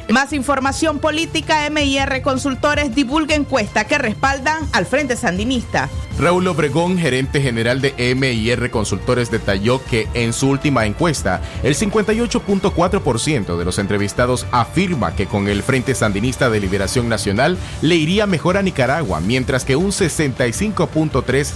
Más 0.10 0.34
información 0.34 1.00
política, 1.00 1.68
MIR 1.72 2.22
Consultores 2.22 2.94
divulga 2.94 3.34
encuesta 3.34 3.88
que 3.88 3.98
respaldan 3.98 4.68
al 4.72 4.86
Frente 4.86 5.15
Sandinista. 5.15 5.89
Raúl 6.20 6.48
Obregón, 6.48 7.00
gerente 7.00 7.41
general 7.41 7.82
de 7.82 8.15
MIR 8.15 8.70
Consultores, 8.70 9.32
detalló 9.32 9.84
que 9.84 10.08
en 10.13 10.32
su 10.32 10.48
última 10.50 10.86
encuesta, 10.86 11.41
el 11.63 11.76
58.4% 11.76 13.58
de 13.58 13.65
los 13.65 13.80
entrevistados 13.80 14.46
afirma 14.52 15.15
que 15.15 15.26
con 15.26 15.48
el 15.48 15.63
Frente 15.63 15.96
Sandinista 15.96 16.52
de 16.52 16.60
Liberación 16.60 17.10
Nacional 17.10 17.58
le 17.82 17.96
iría 17.96 18.28
mejor 18.28 18.58
a 18.58 18.62
Nicaragua, 18.62 19.20
mientras 19.22 19.65
que 19.65 19.76
un 19.76 19.89
65.3% 19.89 21.54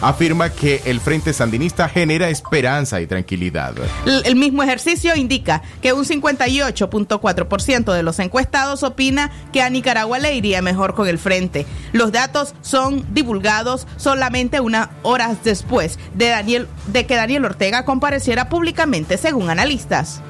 afirma 0.00 0.50
que 0.50 0.82
el 0.86 1.00
Frente 1.00 1.32
Sandinista 1.32 1.88
genera 1.88 2.28
esperanza 2.28 3.00
y 3.00 3.06
tranquilidad. 3.06 3.74
El 4.06 4.36
mismo 4.36 4.62
ejercicio 4.62 5.14
indica 5.16 5.62
que 5.80 5.92
un 5.92 6.04
58.4% 6.04 7.92
de 7.92 8.02
los 8.02 8.18
encuestados 8.18 8.82
opina 8.82 9.30
que 9.52 9.62
a 9.62 9.70
Nicaragua 9.70 10.18
le 10.18 10.34
iría 10.34 10.62
mejor 10.62 10.94
con 10.94 11.08
el 11.08 11.18
frente. 11.18 11.66
Los 11.92 12.12
datos 12.12 12.54
son 12.62 13.04
divulgados 13.14 13.86
solamente 13.96 14.60
unas 14.60 14.88
horas 15.02 15.38
después 15.44 15.98
de, 16.14 16.28
Daniel, 16.28 16.68
de 16.86 17.06
que 17.06 17.16
Daniel 17.16 17.44
Ortega 17.44 17.84
compareciera 17.84 18.48
públicamente, 18.48 19.18
según 19.18 19.50
analistas. 19.50 20.20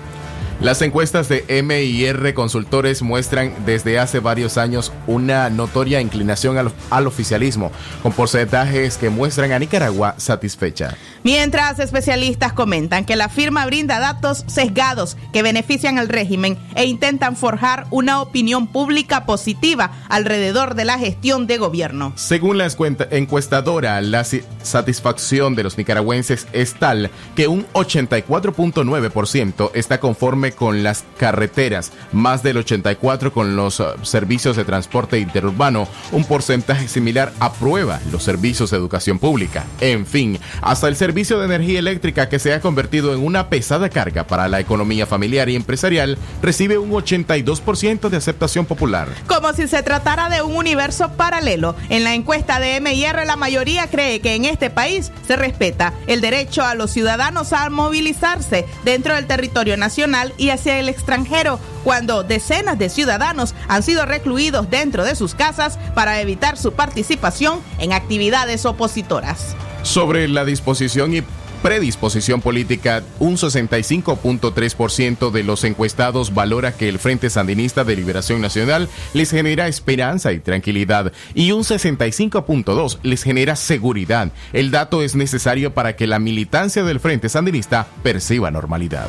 Las 0.63 0.81
encuestas 0.81 1.29
de 1.29 1.45
MIR 1.61 2.35
Consultores 2.35 3.03
muestran 3.03 3.53
desde 3.67 3.99
hace 3.99 4.21
varios 4.21 4.59
años 4.59 4.93
una 5.09 5.51
notoria 5.51 6.01
inclinación 6.01 6.57
al, 6.57 6.71
al 6.89 7.09
oficialismo, 7.09 7.73
con 8.01 8.13
porcentajes 8.13 8.97
que 8.97 9.11
muestran 9.11 9.51
a 9.51 9.59
Nicaragua 9.59 10.15
satisfecha. 10.19 10.97
Mientras 11.25 11.81
especialistas 11.81 12.53
comentan 12.53 13.05
que 13.05 13.17
la 13.17 13.29
firma 13.29 13.67
brinda 13.67 13.99
datos 13.99 14.45
sesgados 14.47 15.17
que 15.33 15.43
benefician 15.43 15.99
al 15.99 16.09
régimen 16.09 16.57
e 16.77 16.85
intentan 16.85 17.35
forjar 17.35 17.89
una 17.91 18.23
opinión 18.23 18.69
pública 18.69 19.27
positiva 19.27 19.91
alrededor 20.09 20.77
de 20.77 20.85
la 20.85 20.97
gestión 20.97 21.49
de 21.49 21.59
gobierno. 21.59 22.13
Según 22.15 22.59
la 22.59 22.69
encuestadora, 23.11 24.01
la 24.01 24.25
satisfacción 24.63 25.57
de 25.57 25.65
los 25.65 25.77
nicaragüenses 25.77 26.47
es 26.53 26.75
tal 26.75 27.11
que 27.35 27.49
un 27.49 27.67
84.9% 27.73 29.73
está 29.75 29.99
conforme 29.99 30.52
89 30.53 30.55
con 30.57 30.83
las 30.83 31.05
carreteras, 31.19 31.93
más 32.13 32.43
del 32.43 32.59
84 32.59 33.33
con 33.33 33.57
los 33.57 33.81
uh, 33.81 33.85
servicios 34.03 34.57
de 34.57 34.65
transporte 34.65 35.19
interurbano, 35.19 35.89
un 36.13 36.25
porcentaje 36.25 36.89
similar 36.89 37.33
aprueba 37.41 38.01
los 38.11 38.23
servicios 38.23 38.71
de 38.71 38.77
educación 38.77 39.19
pública. 39.19 39.65
En 39.81 40.07
fin, 40.07 40.39
hasta 40.61 40.89
el 40.89 40.97
servicio 40.97 41.39
de 41.39 41.47
energía 41.47 41.79
eléctrica 41.79 42.29
que 42.29 42.39
se 42.39 42.53
ha 42.53 42.61
convertido 42.61 43.15
en 43.15 43.25
una 43.25 43.49
pesada 43.49 43.89
carga 43.89 44.27
para 44.27 44.49
la 44.49 44.61
economía 44.61 45.07
familiar 45.07 45.49
y 45.49 45.57
empresarial 45.57 46.19
recibe 46.43 46.79
un 46.79 46.91
82% 46.91 48.09
de 48.09 48.17
aceptación 48.17 48.67
popular. 48.67 49.09
Como 49.27 49.53
si 49.53 49.69
se 49.69 49.83
tratara 49.83 50.29
de 50.29 50.43
un 50.43 50.57
universo 50.57 51.13
paralelo. 51.13 51.75
En 51.89 52.05
la 52.05 52.15
encuesta 52.15 52.61
de 52.61 52.81
MIR 52.81 53.27
la 53.27 53.37
mayoría 53.37 53.89
cree 53.89 54.21
que 54.21 54.35
en 54.35 54.45
este 54.45 54.71
país 54.71 55.13
se 55.27 55.37
respeta 55.37 55.93
el 56.07 56.21
derecho 56.21 56.63
a 56.63 56.75
los 56.75 56.91
ciudadanos 56.91 57.53
a 57.53 57.69
movilizarse 57.71 58.67
dentro 58.85 59.15
del 59.15 59.27
territorio 59.27 59.77
nacional 59.77 60.35
y 60.43 60.51
hacia 60.51 60.81
el 60.81 60.89
extranjero, 60.89 61.61
cuando 61.85 62.25
decenas 62.25 62.77
de 62.77 62.89
ciudadanos 62.89 63.55
han 63.69 63.85
sido 63.85 64.07
recluidos 64.07 64.69
dentro 64.69 65.05
de 65.05 65.15
sus 65.15 65.37
casas 65.37 65.79
para 65.95 66.21
evitar 66.21 66.59
su 66.59 66.73
participación 66.73 67.61
en 67.79 67.93
actividades 67.93 68.67
opositoras. 68.67 69.55
Sobre 69.85 70.27
la 70.27 70.45
disposición 70.45 71.15
y 71.15 71.23
predisposición 71.63 72.41
política, 72.41 73.05
un 73.21 73.37
65.3% 73.37 75.31
de 75.31 75.45
los 75.45 75.63
encuestados 75.63 76.35
valora 76.35 76.73
que 76.73 76.89
el 76.89 76.99
Frente 76.99 77.31
Sandinista 77.31 77.85
de 77.85 77.95
Liberación 77.95 78.41
Nacional 78.41 78.89
les 79.15 79.31
genera 79.31 79.69
esperanza 79.69 80.33
y 80.33 80.41
tranquilidad 80.41 81.13
y 81.35 81.53
un 81.53 81.63
65.2% 81.63 82.99
les 83.05 83.23
genera 83.23 83.55
seguridad. 83.55 84.33
El 84.53 84.73
dato 84.73 85.05
es 85.05 85.15
necesario 85.15 85.73
para 85.73 85.95
que 85.95 86.09
la 86.09 86.19
militancia 86.19 86.83
del 86.83 86.99
Frente 86.99 87.29
Sandinista 87.29 87.87
perciba 88.03 88.51
normalidad. 88.51 89.07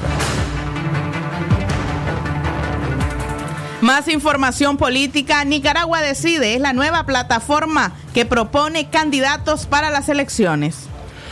Más 3.83 4.07
información 4.07 4.77
política. 4.77 5.43
Nicaragua 5.43 5.99
Decide 5.99 6.55
es 6.55 6.61
la 6.61 6.71
nueva 6.71 7.05
plataforma 7.05 7.91
que 8.13 8.25
propone 8.25 8.89
candidatos 8.89 9.65
para 9.65 9.89
las 9.89 10.07
elecciones. 10.07 10.87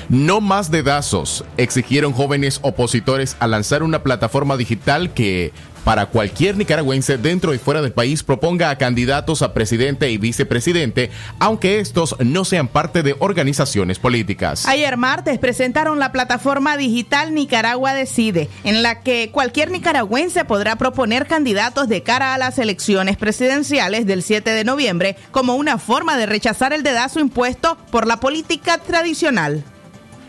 No 0.09 0.41
más 0.41 0.69
dedazos, 0.69 1.45
exigieron 1.55 2.11
jóvenes 2.11 2.59
opositores 2.61 3.37
a 3.39 3.47
lanzar 3.47 3.83
una 3.83 4.03
plataforma 4.03 4.57
digital 4.57 5.13
que 5.13 5.53
para 5.83 6.07
cualquier 6.07 6.57
nicaragüense 6.57 7.17
dentro 7.17 7.53
y 7.53 7.57
fuera 7.57 7.81
del 7.81 7.93
país 7.93 8.23
proponga 8.23 8.69
a 8.69 8.77
candidatos 8.77 9.41
a 9.41 9.53
presidente 9.53 10.11
y 10.11 10.17
vicepresidente, 10.17 11.11
aunque 11.39 11.79
estos 11.79 12.15
no 12.19 12.45
sean 12.45 12.67
parte 12.67 13.03
de 13.03 13.15
organizaciones 13.19 13.99
políticas. 13.99 14.67
Ayer 14.67 14.97
martes 14.97 15.39
presentaron 15.39 15.99
la 15.99 16.11
plataforma 16.11 16.77
digital 16.77 17.33
Nicaragua 17.33 17.93
Decide, 17.93 18.49
en 18.63 18.83
la 18.83 19.01
que 19.01 19.29
cualquier 19.31 19.71
nicaragüense 19.71 20.45
podrá 20.45 20.75
proponer 20.75 21.27
candidatos 21.27 21.87
de 21.87 22.03
cara 22.03 22.33
a 22.33 22.37
las 22.37 22.59
elecciones 22.59 23.17
presidenciales 23.17 24.05
del 24.05 24.23
7 24.23 24.51
de 24.51 24.63
noviembre 24.63 25.15
como 25.31 25.55
una 25.55 25.77
forma 25.77 26.17
de 26.17 26.25
rechazar 26.25 26.73
el 26.73 26.83
dedazo 26.83 27.19
impuesto 27.19 27.77
por 27.91 28.07
la 28.07 28.19
política 28.19 28.77
tradicional. 28.77 29.63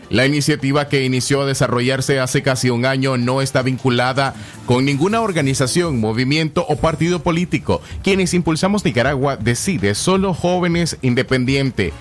La 0.09 0.25
iniciativa 0.25 0.89
que 0.89 1.03
inició 1.03 1.41
a 1.41 1.45
desarrollarse 1.45 2.19
hace 2.19 2.43
casi 2.43 2.69
un 2.69 2.85
año 2.85 3.17
no 3.17 3.41
está 3.41 3.61
vinculada 3.61 4.33
con 4.65 4.85
ninguna 4.85 5.21
organización, 5.21 5.99
movimiento 5.99 6.65
o 6.67 6.75
partido 6.75 7.19
político. 7.19 7.81
Quienes 8.03 8.33
impulsamos 8.33 8.85
Nicaragua 8.85 9.37
decide 9.37 9.95
solo 9.95 10.33
jóvenes 10.33 10.97
independientes 11.01 11.93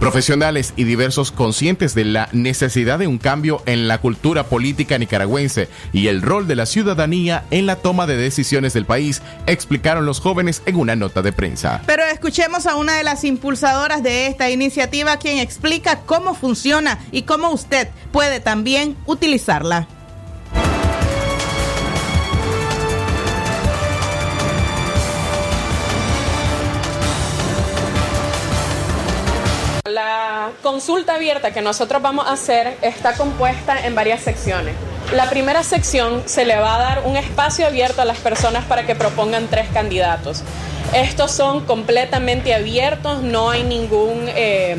Profesionales 0.00 0.74
y 0.76 0.84
diversos 0.84 1.32
conscientes 1.32 1.92
de 1.94 2.04
la 2.04 2.28
necesidad 2.32 3.00
de 3.00 3.08
un 3.08 3.18
cambio 3.18 3.62
en 3.66 3.88
la 3.88 3.98
cultura 3.98 4.44
política 4.44 4.96
nicaragüense 4.96 5.68
y 5.92 6.06
el 6.06 6.22
rol 6.22 6.46
de 6.46 6.54
la 6.54 6.66
ciudadanía 6.66 7.44
en 7.50 7.66
la 7.66 7.76
toma 7.76 8.06
de 8.06 8.16
decisiones 8.16 8.74
del 8.74 8.84
país, 8.84 9.22
explicaron 9.46 10.06
los 10.06 10.20
jóvenes 10.20 10.62
en 10.66 10.76
una 10.76 10.94
nota 10.94 11.20
de 11.20 11.32
prensa. 11.32 11.82
Pero 11.86 12.04
escuchemos 12.04 12.66
a 12.66 12.76
una 12.76 12.94
de 12.96 13.02
las 13.02 13.24
impulsadoras 13.24 14.04
de 14.04 14.28
esta 14.28 14.50
iniciativa 14.50 15.16
quien 15.16 15.38
explica 15.38 16.00
cómo 16.06 16.34
funciona 16.34 17.00
y 17.10 17.22
cómo 17.22 17.50
usted 17.50 17.88
puede 18.12 18.38
también 18.38 18.96
utilizarla. 19.06 19.88
Consulta 30.70 31.14
abierta 31.14 31.50
que 31.50 31.62
nosotros 31.62 32.02
vamos 32.02 32.26
a 32.26 32.32
hacer 32.32 32.76
está 32.82 33.14
compuesta 33.14 33.86
en 33.86 33.94
varias 33.94 34.20
secciones. 34.20 34.74
La 35.14 35.30
primera 35.30 35.62
sección 35.62 36.24
se 36.26 36.44
le 36.44 36.56
va 36.56 36.74
a 36.74 36.78
dar 36.78 37.02
un 37.06 37.16
espacio 37.16 37.66
abierto 37.66 38.02
a 38.02 38.04
las 38.04 38.18
personas 38.18 38.66
para 38.66 38.84
que 38.84 38.94
propongan 38.94 39.46
tres 39.48 39.66
candidatos. 39.72 40.42
Estos 40.92 41.30
son 41.30 41.64
completamente 41.64 42.52
abiertos, 42.52 43.22
no 43.22 43.48
hay 43.48 43.62
ningún 43.62 44.26
eh, 44.26 44.76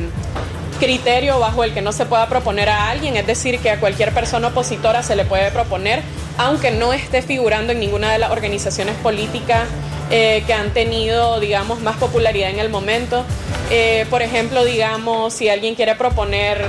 criterio 0.79 1.39
bajo 1.39 1.63
el 1.63 1.73
que 1.73 1.81
no 1.81 1.91
se 1.91 2.05
pueda 2.05 2.27
proponer 2.27 2.69
a 2.69 2.91
alguien, 2.91 3.17
es 3.17 3.25
decir, 3.25 3.57
que 3.57 3.71
a 3.71 3.79
cualquier 3.79 4.13
persona 4.13 4.49
opositora 4.49 5.01
se 5.01 5.15
le 5.15 5.25
puede 5.25 5.49
proponer, 5.49 6.03
aunque 6.37 6.69
no 6.69 6.93
esté 6.93 7.23
figurando 7.23 7.73
en 7.73 7.79
ninguna 7.79 8.11
de 8.11 8.19
las 8.19 8.29
organizaciones 8.29 8.93
políticas 8.97 9.63
eh, 10.11 10.43
que 10.47 10.53
han 10.53 10.71
tenido, 10.71 11.39
digamos, 11.39 11.81
más 11.81 11.97
popularidad 11.97 12.49
en 12.49 12.57
el 12.57 12.69
momento. 12.69 13.23
Eh, 13.69 14.07
por 14.09 14.23
ejemplo, 14.23 14.65
digamos, 14.65 15.33
si 15.33 15.49
alguien 15.49 15.75
quiere 15.75 15.93
proponer, 15.93 16.65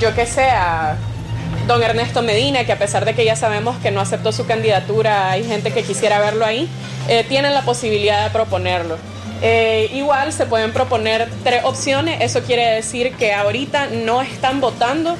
yo 0.00 0.12
que 0.12 0.26
sé, 0.26 0.46
a 0.46 0.96
don 1.68 1.80
Ernesto 1.84 2.22
Medina, 2.22 2.64
que 2.64 2.72
a 2.72 2.78
pesar 2.78 3.04
de 3.04 3.14
que 3.14 3.24
ya 3.24 3.36
sabemos 3.36 3.76
que 3.78 3.92
no 3.92 4.00
aceptó 4.00 4.32
su 4.32 4.44
candidatura, 4.46 5.30
hay 5.30 5.44
gente 5.44 5.72
que 5.72 5.84
quisiera 5.84 6.18
verlo 6.18 6.44
ahí, 6.44 6.68
eh, 7.08 7.24
tienen 7.28 7.54
la 7.54 7.62
posibilidad 7.62 8.24
de 8.24 8.30
proponerlo. 8.30 8.98
igual 9.92 10.32
se 10.32 10.46
pueden 10.46 10.72
proponer 10.72 11.28
tres 11.44 11.64
opciones, 11.64 12.22
eso 12.22 12.42
quiere 12.42 12.66
decir 12.70 13.14
que 13.14 13.34
ahorita 13.34 13.88
no 13.88 14.22
están 14.22 14.60
votando 14.60 15.16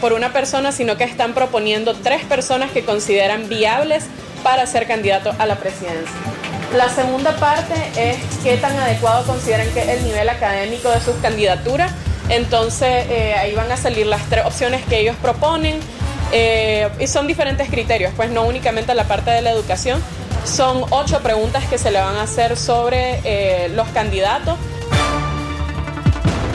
por 0.00 0.12
una 0.12 0.32
persona, 0.32 0.70
sino 0.72 0.96
que 0.96 1.04
están 1.04 1.34
proponiendo 1.34 1.94
tres 1.94 2.24
personas 2.24 2.70
que 2.70 2.84
consideran 2.84 3.48
viables 3.48 4.04
para 4.44 4.66
ser 4.66 4.86
candidatos 4.86 5.34
a 5.38 5.46
la 5.46 5.56
presidencia. 5.56 6.39
La 6.74 6.88
segunda 6.88 7.34
parte 7.36 7.74
es 7.96 8.16
qué 8.44 8.56
tan 8.56 8.76
adecuado 8.78 9.26
consideran 9.26 9.68
que 9.70 9.80
es 9.80 9.88
el 9.88 10.04
nivel 10.04 10.28
académico 10.28 10.88
de 10.90 11.00
sus 11.00 11.16
candidaturas. 11.16 11.92
Entonces 12.28 13.06
eh, 13.08 13.34
ahí 13.34 13.54
van 13.56 13.72
a 13.72 13.76
salir 13.76 14.06
las 14.06 14.22
tres 14.26 14.44
opciones 14.46 14.84
que 14.84 15.00
ellos 15.00 15.16
proponen 15.20 15.80
eh, 16.30 16.88
y 17.00 17.08
son 17.08 17.26
diferentes 17.26 17.68
criterios, 17.68 18.12
pues 18.14 18.30
no 18.30 18.44
únicamente 18.44 18.94
la 18.94 19.04
parte 19.04 19.32
de 19.32 19.42
la 19.42 19.50
educación. 19.50 20.00
Son 20.44 20.84
ocho 20.90 21.20
preguntas 21.22 21.64
que 21.64 21.76
se 21.76 21.90
le 21.90 22.00
van 22.00 22.14
a 22.14 22.22
hacer 22.22 22.56
sobre 22.56 23.20
eh, 23.24 23.68
los 23.70 23.88
candidatos 23.88 24.56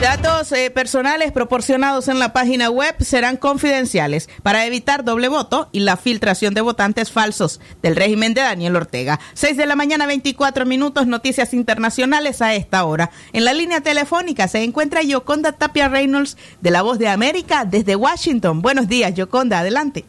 Datos 0.00 0.52
eh, 0.52 0.70
personales 0.70 1.32
proporcionados 1.32 2.08
en 2.08 2.18
la 2.18 2.34
página 2.34 2.68
web 2.68 2.94
serán 3.00 3.38
confidenciales 3.38 4.28
para 4.42 4.66
evitar 4.66 5.04
doble 5.04 5.28
voto 5.28 5.70
y 5.72 5.80
la 5.80 5.96
filtración 5.96 6.52
de 6.52 6.60
votantes 6.60 7.10
falsos 7.10 7.60
del 7.82 7.96
régimen 7.96 8.34
de 8.34 8.42
Daniel 8.42 8.76
Ortega. 8.76 9.18
6 9.32 9.56
de 9.56 9.64
la 9.64 9.74
mañana, 9.74 10.06
24 10.06 10.66
minutos, 10.66 11.06
noticias 11.06 11.54
internacionales 11.54 12.42
a 12.42 12.54
esta 12.54 12.84
hora. 12.84 13.10
En 13.32 13.46
la 13.46 13.54
línea 13.54 13.80
telefónica 13.80 14.48
se 14.48 14.62
encuentra 14.62 15.02
Yoconda 15.02 15.52
Tapia 15.52 15.88
Reynolds 15.88 16.36
de 16.60 16.70
La 16.70 16.82
Voz 16.82 16.98
de 16.98 17.08
América 17.08 17.64
desde 17.64 17.96
Washington. 17.96 18.60
Buenos 18.60 18.88
días, 18.88 19.14
Yoconda, 19.14 19.60
adelante. 19.60 20.04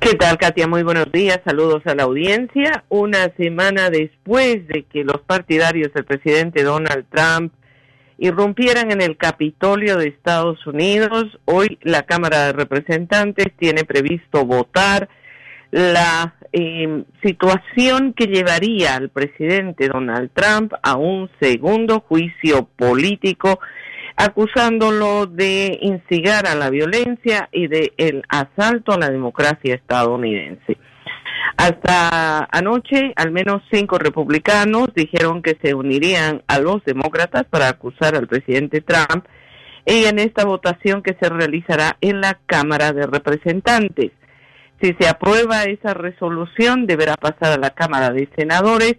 ¿Qué 0.00 0.14
tal, 0.14 0.36
Katia? 0.36 0.66
Muy 0.66 0.82
buenos 0.82 1.12
días. 1.12 1.40
Saludos 1.44 1.82
a 1.86 1.94
la 1.94 2.02
audiencia. 2.02 2.82
Una 2.88 3.32
semana 3.36 3.88
después 3.88 4.66
de 4.66 4.82
que 4.82 5.04
los 5.04 5.20
partidarios 5.20 5.94
del 5.94 6.04
presidente 6.04 6.64
Donald 6.64 7.06
Trump 7.08 7.52
irrumpieran 8.18 8.90
en 8.90 9.00
el 9.00 9.16
Capitolio 9.16 9.96
de 9.96 10.08
Estados 10.08 10.66
Unidos. 10.66 11.38
Hoy 11.44 11.78
la 11.82 12.02
Cámara 12.02 12.46
de 12.46 12.52
Representantes 12.52 13.48
tiene 13.58 13.84
previsto 13.84 14.44
votar 14.44 15.08
la 15.70 16.34
eh, 16.52 17.04
situación 17.22 18.12
que 18.12 18.26
llevaría 18.26 18.94
al 18.94 19.08
presidente 19.08 19.88
Donald 19.88 20.30
Trump 20.34 20.72
a 20.82 20.96
un 20.96 21.30
segundo 21.40 22.00
juicio 22.00 22.68
político 22.76 23.58
acusándolo 24.16 25.26
de 25.26 25.78
instigar 25.80 26.46
a 26.46 26.54
la 26.54 26.68
violencia 26.68 27.48
y 27.52 27.66
de 27.68 27.92
el 27.96 28.22
asalto 28.28 28.92
a 28.92 28.98
la 28.98 29.10
democracia 29.10 29.74
estadounidense. 29.74 30.76
Hasta 31.56 32.48
anoche, 32.50 33.12
al 33.16 33.30
menos 33.30 33.62
cinco 33.70 33.98
republicanos 33.98 34.88
dijeron 34.94 35.42
que 35.42 35.58
se 35.62 35.74
unirían 35.74 36.42
a 36.46 36.58
los 36.58 36.84
demócratas 36.84 37.44
para 37.44 37.68
acusar 37.68 38.16
al 38.16 38.26
presidente 38.26 38.80
Trump 38.80 39.26
y 39.84 40.04
en 40.04 40.18
esta 40.18 40.44
votación 40.44 41.02
que 41.02 41.16
se 41.20 41.28
realizará 41.28 41.96
en 42.00 42.20
la 42.20 42.38
Cámara 42.46 42.92
de 42.92 43.06
Representantes. 43.06 44.12
Si 44.80 44.96
se 44.98 45.08
aprueba 45.08 45.64
esa 45.64 45.94
resolución, 45.94 46.86
deberá 46.86 47.14
pasar 47.16 47.52
a 47.52 47.56
la 47.56 47.70
Cámara 47.70 48.10
de 48.10 48.28
Senadores, 48.36 48.96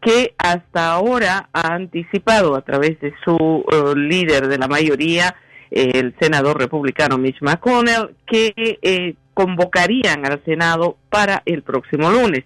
que 0.00 0.34
hasta 0.38 0.92
ahora 0.92 1.48
ha 1.52 1.74
anticipado 1.74 2.54
a 2.54 2.62
través 2.62 3.00
de 3.00 3.12
su 3.24 3.64
eh, 3.70 3.94
líder 3.96 4.48
de 4.48 4.58
la 4.58 4.68
mayoría, 4.68 5.34
el 5.70 6.14
senador 6.20 6.58
republicano 6.58 7.18
Mitch 7.18 7.42
McConnell, 7.42 8.14
que 8.26 8.78
eh, 8.80 9.16
convocarían 9.38 10.26
al 10.26 10.42
Senado 10.44 10.96
para 11.10 11.44
el 11.46 11.62
próximo 11.62 12.10
lunes. 12.10 12.42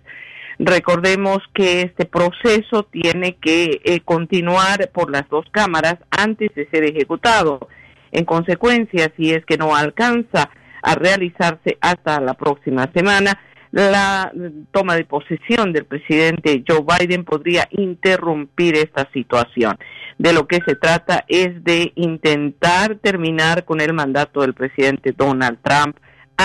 Recordemos 0.59 1.39
que 1.55 1.81
este 1.81 2.05
proceso 2.05 2.83
tiene 2.83 3.37
que 3.37 3.81
eh, 3.83 4.01
continuar 4.01 4.91
por 4.93 5.11
las 5.11 5.27
dos 5.31 5.47
cámaras 5.51 5.97
antes 6.11 6.55
de 6.55 6.69
ser 6.69 6.85
ejecutado. 6.85 7.67
En 8.11 8.27
consecuencia, 8.27 9.11
si 9.17 9.33
es 9.33 9.43
que 9.47 9.57
no 9.57 9.75
alcanza 9.75 10.51
a 10.83 10.95
realizarse 10.95 11.79
hasta 11.81 12.21
la 12.21 12.35
próxima 12.35 12.91
semana, 12.93 13.41
la 13.71 14.31
toma 14.71 14.95
de 14.97 15.07
posesión 15.07 15.73
del 15.73 15.87
presidente 15.87 16.63
Joe 16.69 16.85
Biden 16.85 17.25
podría 17.25 17.67
interrumpir 17.71 18.77
esta 18.77 19.09
situación. 19.15 19.79
De 20.19 20.35
lo 20.35 20.47
que 20.47 20.59
se 20.67 20.77
trata 20.77 21.25
es 21.27 21.65
de 21.65 21.91
intentar 21.95 22.97
terminar 22.97 23.65
con 23.65 23.81
el 23.81 23.95
mandato 23.95 24.43
del 24.43 24.53
presidente 24.53 25.15
Donald 25.17 25.57
Trump 25.63 25.97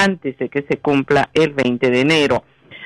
antes 0.03 0.37
de 0.37 0.49
que 0.49 0.65
se 0.69 0.77
cumpla 0.77 1.29
el 1.33 1.53
20 1.53 1.89
de 1.89 2.01
enero. 2.01 2.43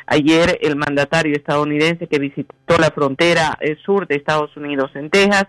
Ayer 0.07 0.57
el 0.61 0.75
mandatario 0.75 1.35
estadounidense 1.35 2.07
que 2.07 2.19
visitó 2.19 2.77
la 2.79 2.91
frontera 2.91 3.57
eh, 3.61 3.77
sur 3.85 4.07
de 4.07 4.15
Estados 4.15 4.55
Unidos 4.57 4.91
en 4.95 5.09
Texas 5.09 5.45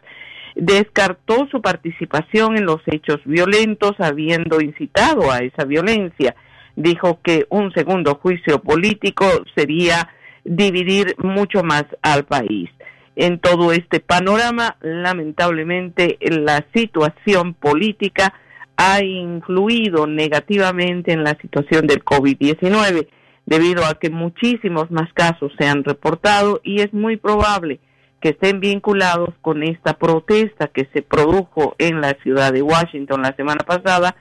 descartó 0.55 1.49
su 1.51 1.63
participación 1.63 2.57
en 2.57 2.67
los 2.67 2.81
hechos 2.87 3.21
violentos 3.25 3.93
habiendo 3.99 4.61
incitado 4.61 5.31
a 5.31 5.39
esa 5.39 5.65
violencia 5.65 6.35
dijo 6.77 7.21
que 7.23 7.47
un 7.51 7.73
segundo 7.73 8.17
juicio 8.17 8.61
político 8.61 9.27
sería 9.55 10.09
dividir 10.45 11.15
mucho 11.19 11.63
más 11.63 11.85
al 12.03 12.25
país. 12.25 12.71
En 13.15 13.39
todo 13.39 13.73
este 13.73 14.01
panorama, 14.01 14.77
lamentablemente, 14.81 16.19
la 16.21 16.65
situación 16.75 17.55
política 17.55 18.33
ha 18.77 19.03
influido 19.03 20.07
negativamente 20.07 21.13
en 21.13 21.25
la 21.25 21.37
situación 21.41 21.87
del 21.87 22.05
COVID-19, 22.05 23.09
debido 23.47 23.85
a 23.85 23.95
que 23.95 24.11
muchísimos 24.11 24.91
más 24.91 25.13
casos 25.13 25.53
se 25.59 25.67
han 25.67 25.85
reportado 25.85 26.61
y 26.63 26.81
es 26.81 26.93
muy 26.93 27.17
probable 27.17 27.81
que 28.21 28.31
estén 28.31 28.61
vinculados 28.61 29.31
con 29.41 29.63
esta 29.65 29.95
protesta 29.95 30.69
que 30.69 30.89
se 30.93 31.03
produjo 31.03 31.75
en 31.79 32.01
la 32.01 32.17
ciudad 32.23 32.53
de 32.53 32.63
Washington 32.63 33.23
la 33.23 33.35
semana 33.35 33.65
pasada 33.67 34.15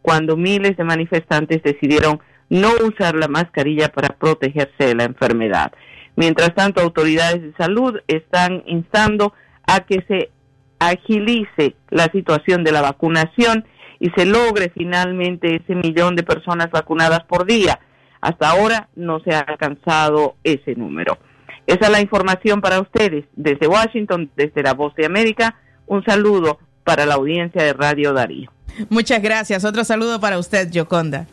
cuando 0.00 0.36
miles 0.36 0.76
de 0.76 0.84
manifestantes 0.84 1.62
decidieron 1.62 2.20
no 2.48 2.70
usar 2.86 3.16
la 3.16 3.28
mascarilla 3.28 3.88
para 3.88 4.16
protegerse 4.16 4.86
de 4.86 4.94
la 4.94 5.04
enfermedad. 5.04 5.72
Mientras 6.16 6.54
tanto, 6.54 6.80
autoridades 6.80 7.42
de 7.42 7.52
salud 7.58 8.00
están 8.06 8.62
instando 8.66 9.34
a 9.66 9.80
que 9.80 10.04
se 10.08 10.30
agilice 10.78 11.74
la 11.90 12.04
situación 12.12 12.64
de 12.64 12.72
la 12.72 12.82
vacunación 12.82 13.64
y 14.00 14.10
se 14.10 14.24
logre 14.24 14.70
finalmente 14.74 15.56
ese 15.56 15.74
millón 15.74 16.16
de 16.16 16.22
personas 16.22 16.70
vacunadas 16.70 17.24
por 17.24 17.46
día. 17.46 17.80
Hasta 18.20 18.50
ahora 18.50 18.88
no 18.96 19.20
se 19.20 19.34
ha 19.34 19.40
alcanzado 19.40 20.36
ese 20.44 20.74
número. 20.74 21.18
Esa 21.66 21.86
es 21.86 21.90
la 21.90 22.00
información 22.00 22.60
para 22.60 22.80
ustedes 22.80 23.26
desde 23.36 23.66
Washington, 23.66 24.30
desde 24.36 24.62
la 24.62 24.74
Voz 24.74 24.94
de 24.94 25.06
América. 25.06 25.56
Un 25.86 26.04
saludo 26.04 26.58
para 26.84 27.06
la 27.06 27.14
audiencia 27.14 27.62
de 27.62 27.74
Radio 27.74 28.12
Darío. 28.12 28.50
Muchas 28.88 29.22
gracias. 29.22 29.64
Otro 29.64 29.84
saludo 29.84 30.20
para 30.20 30.38
usted, 30.38 30.70
Yoconda. 30.70 31.26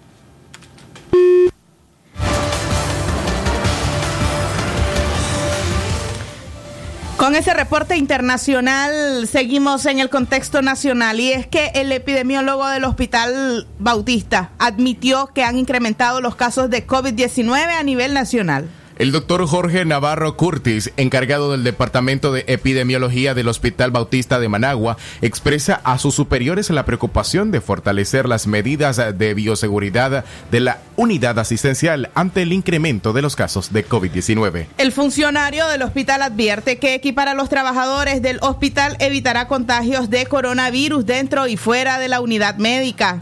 Con 7.25 7.35
ese 7.35 7.55
reporte 7.55 7.97
internacional 7.97 9.27
seguimos 9.27 9.87
en 9.87 9.97
el 9.97 10.11
contexto 10.11 10.61
nacional 10.61 11.19
y 11.19 11.31
es 11.31 11.47
que 11.47 11.71
el 11.73 11.91
epidemiólogo 11.91 12.67
del 12.67 12.83
Hospital 12.83 13.65
Bautista 13.79 14.51
admitió 14.59 15.31
que 15.33 15.43
han 15.43 15.57
incrementado 15.57 16.21
los 16.21 16.35
casos 16.35 16.69
de 16.69 16.85
COVID-19 16.85 17.79
a 17.79 17.81
nivel 17.81 18.13
nacional. 18.13 18.69
El 18.97 19.11
doctor 19.11 19.45
Jorge 19.45 19.83
Navarro 19.83 20.37
Curtis, 20.37 20.93
encargado 20.95 21.51
del 21.51 21.65
Departamento 21.65 22.31
de 22.31 22.45
Epidemiología 22.47 23.33
del 23.33 23.49
Hospital 23.49 23.91
Bautista 23.91 24.39
de 24.39 24.47
Managua, 24.47 24.95
expresa 25.21 25.81
a 25.83 25.97
sus 25.97 26.15
superiores 26.15 26.69
la 26.69 26.85
preocupación 26.85 27.51
de 27.51 27.59
fortalecer 27.59 28.25
las 28.25 28.47
medidas 28.47 28.95
de 29.17 29.33
bioseguridad 29.33 30.23
de 30.49 30.59
la 30.61 30.79
unidad 30.95 31.37
asistencial 31.39 32.09
ante 32.15 32.43
el 32.43 32.53
incremento 32.53 33.11
de 33.11 33.21
los 33.21 33.35
casos 33.35 33.73
de 33.73 33.85
COVID-19. 33.85 34.67
El 34.77 34.93
funcionario 34.93 35.67
del 35.67 35.81
hospital 35.81 36.21
advierte 36.21 36.77
que 36.77 36.93
equipar 36.93 37.27
a 37.27 37.33
los 37.33 37.49
trabajadores 37.49 38.21
del 38.21 38.39
hospital 38.41 38.95
evitará 38.99 39.49
contagios 39.49 40.09
de 40.09 40.25
coronavirus 40.25 41.05
dentro 41.05 41.47
y 41.47 41.57
fuera 41.57 41.99
de 41.99 42.07
la 42.07 42.21
unidad 42.21 42.55
médica. 42.55 43.21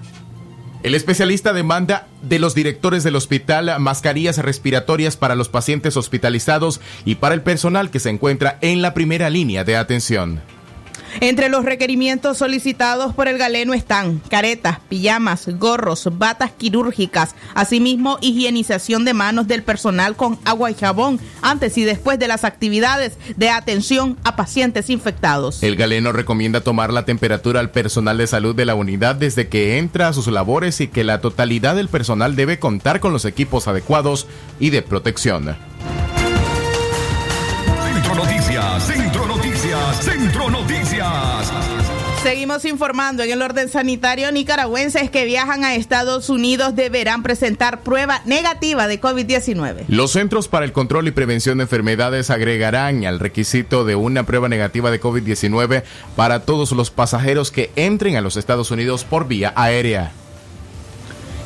El 0.84 0.96
especialista 0.96 1.54
demanda 1.54 2.08
de 2.22 2.40
los 2.40 2.56
directores 2.56 3.06
del 3.06 3.16
hospital 3.16 3.72
mascarillas 3.80 4.38
respiratorias 4.38 5.16
para 5.16 5.34
los 5.34 5.48
pacientes 5.48 5.96
hospitalizados 5.96 6.82
y 7.06 7.16
para 7.16 7.36
el 7.36 7.42
personal 7.42 7.90
que 7.90 8.02
se 8.02 8.10
encuentra 8.10 8.58
en 8.60 8.82
la 8.82 8.94
primera 8.94 9.30
línea 9.30 9.64
de 9.64 9.78
atención. 9.78 10.42
Entre 11.20 11.50
los 11.50 11.66
requerimientos 11.66 12.38
solicitados 12.38 13.14
por 13.14 13.28
el 13.28 13.38
galeno 13.38 13.74
están 13.74 14.20
caretas, 14.30 14.80
pijamas, 14.90 15.48
gorros, 15.58 16.10
batas 16.14 16.52
quirúrgicas, 16.52 17.36
asimismo 17.54 18.18
higienización 18.22 19.06
de 19.06 19.14
manos 19.14 19.48
del 19.48 19.64
personal 19.64 20.16
con 20.16 20.40
agua 20.46 20.72
y 20.72 20.76
jabón 20.76 21.20
antes 21.42 21.78
y 21.78 21.84
después 21.84 22.20
de 22.20 22.28
las 22.28 22.44
actividades 22.44 23.18
de 23.38 23.50
atención 23.50 24.18
a 24.24 24.36
pacientes 24.36 24.90
infectados. 24.90 25.62
El 25.64 25.76
galeno 25.76 26.12
recomienda 26.12 26.62
tomar 26.62 26.92
la 26.92 27.06
temperatura 27.06 27.60
al 27.60 27.72
personal 27.72 28.18
de 28.18 28.28
salud 28.28 28.56
de 28.56 28.66
la 28.66 28.76
unidad 28.76 29.16
desde 29.16 29.48
que 29.48 29.78
entra 29.78 30.08
a 30.08 30.14
sus 30.14 30.28
labores 30.28 30.82
y 30.82 30.88
que 30.88 31.04
la 31.04 31.22
totalidad 31.22 31.76
del 31.76 31.90
personal 31.90 32.36
debe 32.36 32.60
contar 32.60 33.00
con 33.00 33.14
los 33.14 33.26
equipos 33.26 33.68
adecuados 33.68 34.28
y 34.60 34.70
de 34.72 34.82
protección. 34.82 35.56
Centro 37.94 38.16
Noticias, 38.16 38.43
Centro 38.80 39.28
Noticias, 39.28 40.04
Centro 40.04 40.50
Noticias. 40.50 41.52
Seguimos 42.24 42.66
informando 42.66 43.24
en 43.24 43.32
el 43.32 43.42
orden 43.42 43.70
sanitario. 43.70 44.32
Nicaragüenses 44.32 45.12
que 45.12 45.26
viajan 45.26 45.64
a 45.64 45.76
Estados 45.76 46.30
Unidos 46.30 46.76
deberán 46.76 47.22
presentar 47.22 47.82
prueba 47.82 48.22
negativa 48.26 48.88
de 48.88 49.00
COVID-19. 49.00 49.86
Los 49.90 50.12
Centros 50.12 50.48
para 50.48 50.66
el 50.66 50.72
Control 50.72 51.08
y 51.08 51.12
Prevención 51.12 51.58
de 51.58 51.64
Enfermedades 51.64 52.30
agregarán 52.30 53.06
al 53.06 53.20
requisito 53.20 53.86
de 53.86 53.96
una 53.96 54.24
prueba 54.24 54.50
negativa 54.50 54.90
de 54.90 55.02
COVID-19 55.02 55.84
para 56.16 56.40
todos 56.40 56.72
los 56.72 56.90
pasajeros 56.90 57.52
que 57.52 57.72
entren 57.76 58.16
a 58.16 58.22
los 58.22 58.38
Estados 58.38 58.72
Unidos 58.72 59.04
por 59.04 59.28
vía 59.28 59.54
aérea. 59.56 60.12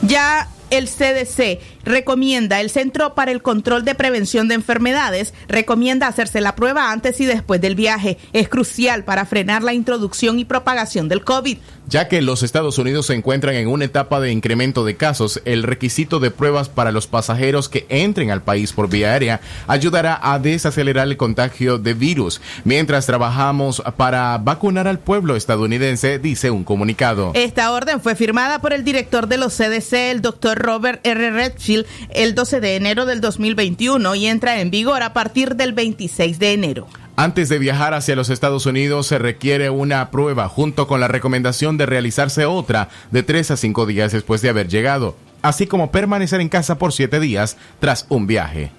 Ya 0.03 0.49
el 0.69 0.87
CDC 0.87 1.59
recomienda, 1.87 2.61
el 2.61 2.69
Centro 2.69 3.15
para 3.15 3.31
el 3.31 3.41
Control 3.41 3.85
de 3.85 3.95
Prevención 3.95 4.47
de 4.47 4.55
Enfermedades 4.55 5.33
recomienda 5.47 6.07
hacerse 6.07 6.41
la 6.41 6.55
prueba 6.55 6.91
antes 6.91 7.19
y 7.19 7.25
después 7.25 7.61
del 7.61 7.75
viaje. 7.75 8.17
Es 8.33 8.49
crucial 8.49 9.03
para 9.03 9.25
frenar 9.25 9.63
la 9.63 9.73
introducción 9.73 10.39
y 10.39 10.45
propagación 10.45 11.09
del 11.09 11.23
COVID. 11.23 11.57
Ya 11.89 12.09
que 12.09 12.21
los 12.21 12.43
Estados 12.43 12.77
Unidos 12.79 13.05
se 13.05 13.13
encuentran 13.13 13.55
en 13.55 13.69
una 13.69 13.85
etapa 13.85 14.19
de 14.19 14.31
incremento 14.31 14.83
de 14.83 14.97
casos, 14.97 15.41
el 15.45 15.63
requisito 15.63 16.19
de 16.19 16.31
pruebas 16.31 16.67
para 16.67 16.91
los 16.91 17.07
pasajeros 17.07 17.69
que 17.69 17.85
entren 17.87 18.29
al 18.29 18.41
país 18.41 18.73
por 18.73 18.89
vía 18.89 19.13
aérea 19.13 19.39
ayudará 19.67 20.19
a 20.21 20.37
desacelerar 20.37 21.07
el 21.07 21.15
contagio 21.15 21.77
de 21.77 21.93
virus, 21.93 22.41
mientras 22.65 23.05
trabajamos 23.05 23.81
para 23.95 24.37
vacunar 24.37 24.87
al 24.87 24.99
pueblo 24.99 25.37
estadounidense, 25.37 26.19
dice 26.19 26.51
un 26.51 26.65
comunicado. 26.65 27.31
Esta 27.35 27.71
orden 27.71 28.01
fue 28.01 28.15
firmada 28.15 28.59
por 28.59 28.73
el 28.73 28.83
director 28.83 29.27
de 29.27 29.37
los 29.37 29.55
CDC, 29.55 29.93
el 30.11 30.21
doctor 30.21 30.57
Robert 30.57 30.99
R. 31.05 31.31
Redfield, 31.31 31.76
el 32.09 32.35
12 32.35 32.59
de 32.59 32.75
enero 32.75 33.05
del 33.05 33.21
2021 33.21 34.15
y 34.15 34.27
entra 34.27 34.59
en 34.59 34.71
vigor 34.71 35.03
a 35.03 35.13
partir 35.13 35.55
del 35.55 35.73
26 35.73 36.39
de 36.39 36.53
enero. 36.53 36.87
Antes 37.19 37.49
de 37.49 37.57
viajar 37.57 37.95
hacia 37.95 38.15
los 38.15 38.29
Estados 38.29 38.67
Unidos 38.67 39.07
se 39.07 39.17
requiere 39.17 39.71
una 39.71 40.11
prueba 40.11 40.47
junto 40.49 40.87
con 40.87 40.99
la 40.99 41.07
recomendación 41.07 41.75
de 41.75 41.87
realizarse 41.87 42.45
otra 42.45 42.89
de 43.09 43.23
3 43.23 43.51
a 43.51 43.57
5 43.57 43.87
días 43.87 44.11
después 44.11 44.43
de 44.43 44.49
haber 44.49 44.67
llegado, 44.67 45.15
así 45.41 45.65
como 45.65 45.91
permanecer 45.91 46.41
en 46.41 46.49
casa 46.49 46.77
por 46.77 46.93
7 46.93 47.19
días 47.19 47.57
tras 47.79 48.05
un 48.09 48.27
viaje. 48.27 48.71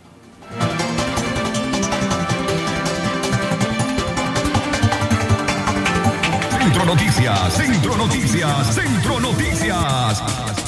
Centro 6.48 6.84
Noticias, 6.84 7.52
Centro 7.54 7.96
Noticias, 7.96 8.74
Centro 8.74 9.20
Noticias. 9.20 10.67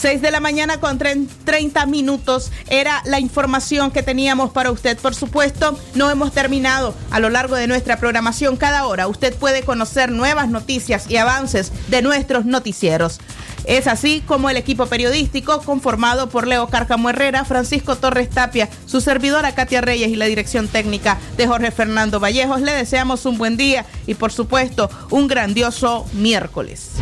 6 0.00 0.22
de 0.22 0.30
la 0.30 0.40
mañana 0.40 0.80
con 0.80 0.98
30 0.98 1.84
minutos 1.84 2.50
era 2.70 3.02
la 3.04 3.20
información 3.20 3.90
que 3.90 4.02
teníamos 4.02 4.50
para 4.50 4.70
usted. 4.70 4.96
Por 4.96 5.14
supuesto, 5.14 5.78
no 5.94 6.10
hemos 6.10 6.32
terminado 6.32 6.94
a 7.10 7.20
lo 7.20 7.28
largo 7.28 7.54
de 7.54 7.66
nuestra 7.66 7.98
programación. 7.98 8.56
Cada 8.56 8.86
hora 8.86 9.08
usted 9.08 9.34
puede 9.34 9.62
conocer 9.62 10.10
nuevas 10.10 10.48
noticias 10.48 11.10
y 11.10 11.18
avances 11.18 11.70
de 11.88 12.00
nuestros 12.00 12.46
noticieros. 12.46 13.20
Es 13.66 13.86
así 13.86 14.22
como 14.26 14.48
el 14.48 14.56
equipo 14.56 14.86
periodístico 14.86 15.60
conformado 15.60 16.30
por 16.30 16.46
Leo 16.46 16.68
Cárcamo 16.68 17.10
Herrera, 17.10 17.44
Francisco 17.44 17.96
Torres 17.96 18.30
Tapia, 18.30 18.70
su 18.86 19.02
servidora 19.02 19.54
Katia 19.54 19.82
Reyes 19.82 20.08
y 20.08 20.16
la 20.16 20.24
dirección 20.24 20.66
técnica 20.66 21.18
de 21.36 21.46
Jorge 21.46 21.72
Fernando 21.72 22.20
Vallejos. 22.20 22.62
Le 22.62 22.72
deseamos 22.72 23.26
un 23.26 23.36
buen 23.36 23.58
día 23.58 23.84
y 24.06 24.14
por 24.14 24.32
supuesto 24.32 24.88
un 25.10 25.28
grandioso 25.28 26.06
miércoles. 26.14 26.92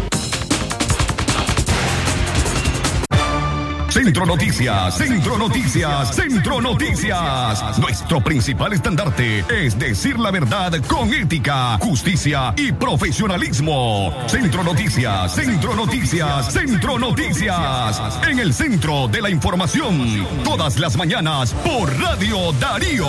Centro 3.91 4.27
Noticias, 4.27 4.97
Centro 4.97 5.39
Noticias, 5.39 6.15
Centro 6.15 6.61
Noticias. 6.61 7.79
Nuestro 7.79 8.21
principal 8.21 8.73
estandarte 8.75 9.45
es 9.49 9.79
decir 9.79 10.19
la 10.19 10.31
verdad 10.31 10.73
con 10.87 11.13
ética, 11.13 11.79
justicia 11.79 12.53
y 12.57 12.73
profesionalismo. 12.73 14.15
Centro 14.27 14.63
Noticias, 14.63 15.35
Centro 15.35 15.75
Noticias, 15.75 16.53
Centro 16.53 16.99
Noticias. 16.99 18.19
En 18.29 18.39
el 18.39 18.53
centro 18.53 19.09
de 19.09 19.23
la 19.23 19.31
información, 19.31 20.27
todas 20.45 20.79
las 20.79 20.97
mañanas 20.97 21.55
por 21.55 21.91
Radio 21.99 22.53
Darío. 22.61 23.07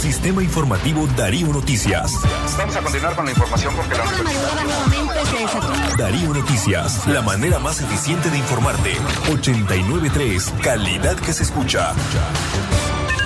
Sistema 0.00 0.42
Informativo 0.42 1.06
Darío 1.16 1.46
Noticias. 1.48 2.12
Vamos 2.58 2.76
a 2.76 2.80
continuar 2.80 3.14
con 3.14 3.24
la 3.24 3.30
información 3.30 3.74
porque 3.76 3.94
la 3.94 4.04
Darío 6.00 6.32
Noticias, 6.32 7.06
la 7.08 7.20
manera 7.20 7.58
más 7.58 7.82
eficiente 7.82 8.30
de 8.30 8.38
informarte. 8.38 8.92
893, 9.30 10.54
calidad 10.62 11.14
que 11.16 11.34
se 11.34 11.42
escucha. 11.42 11.92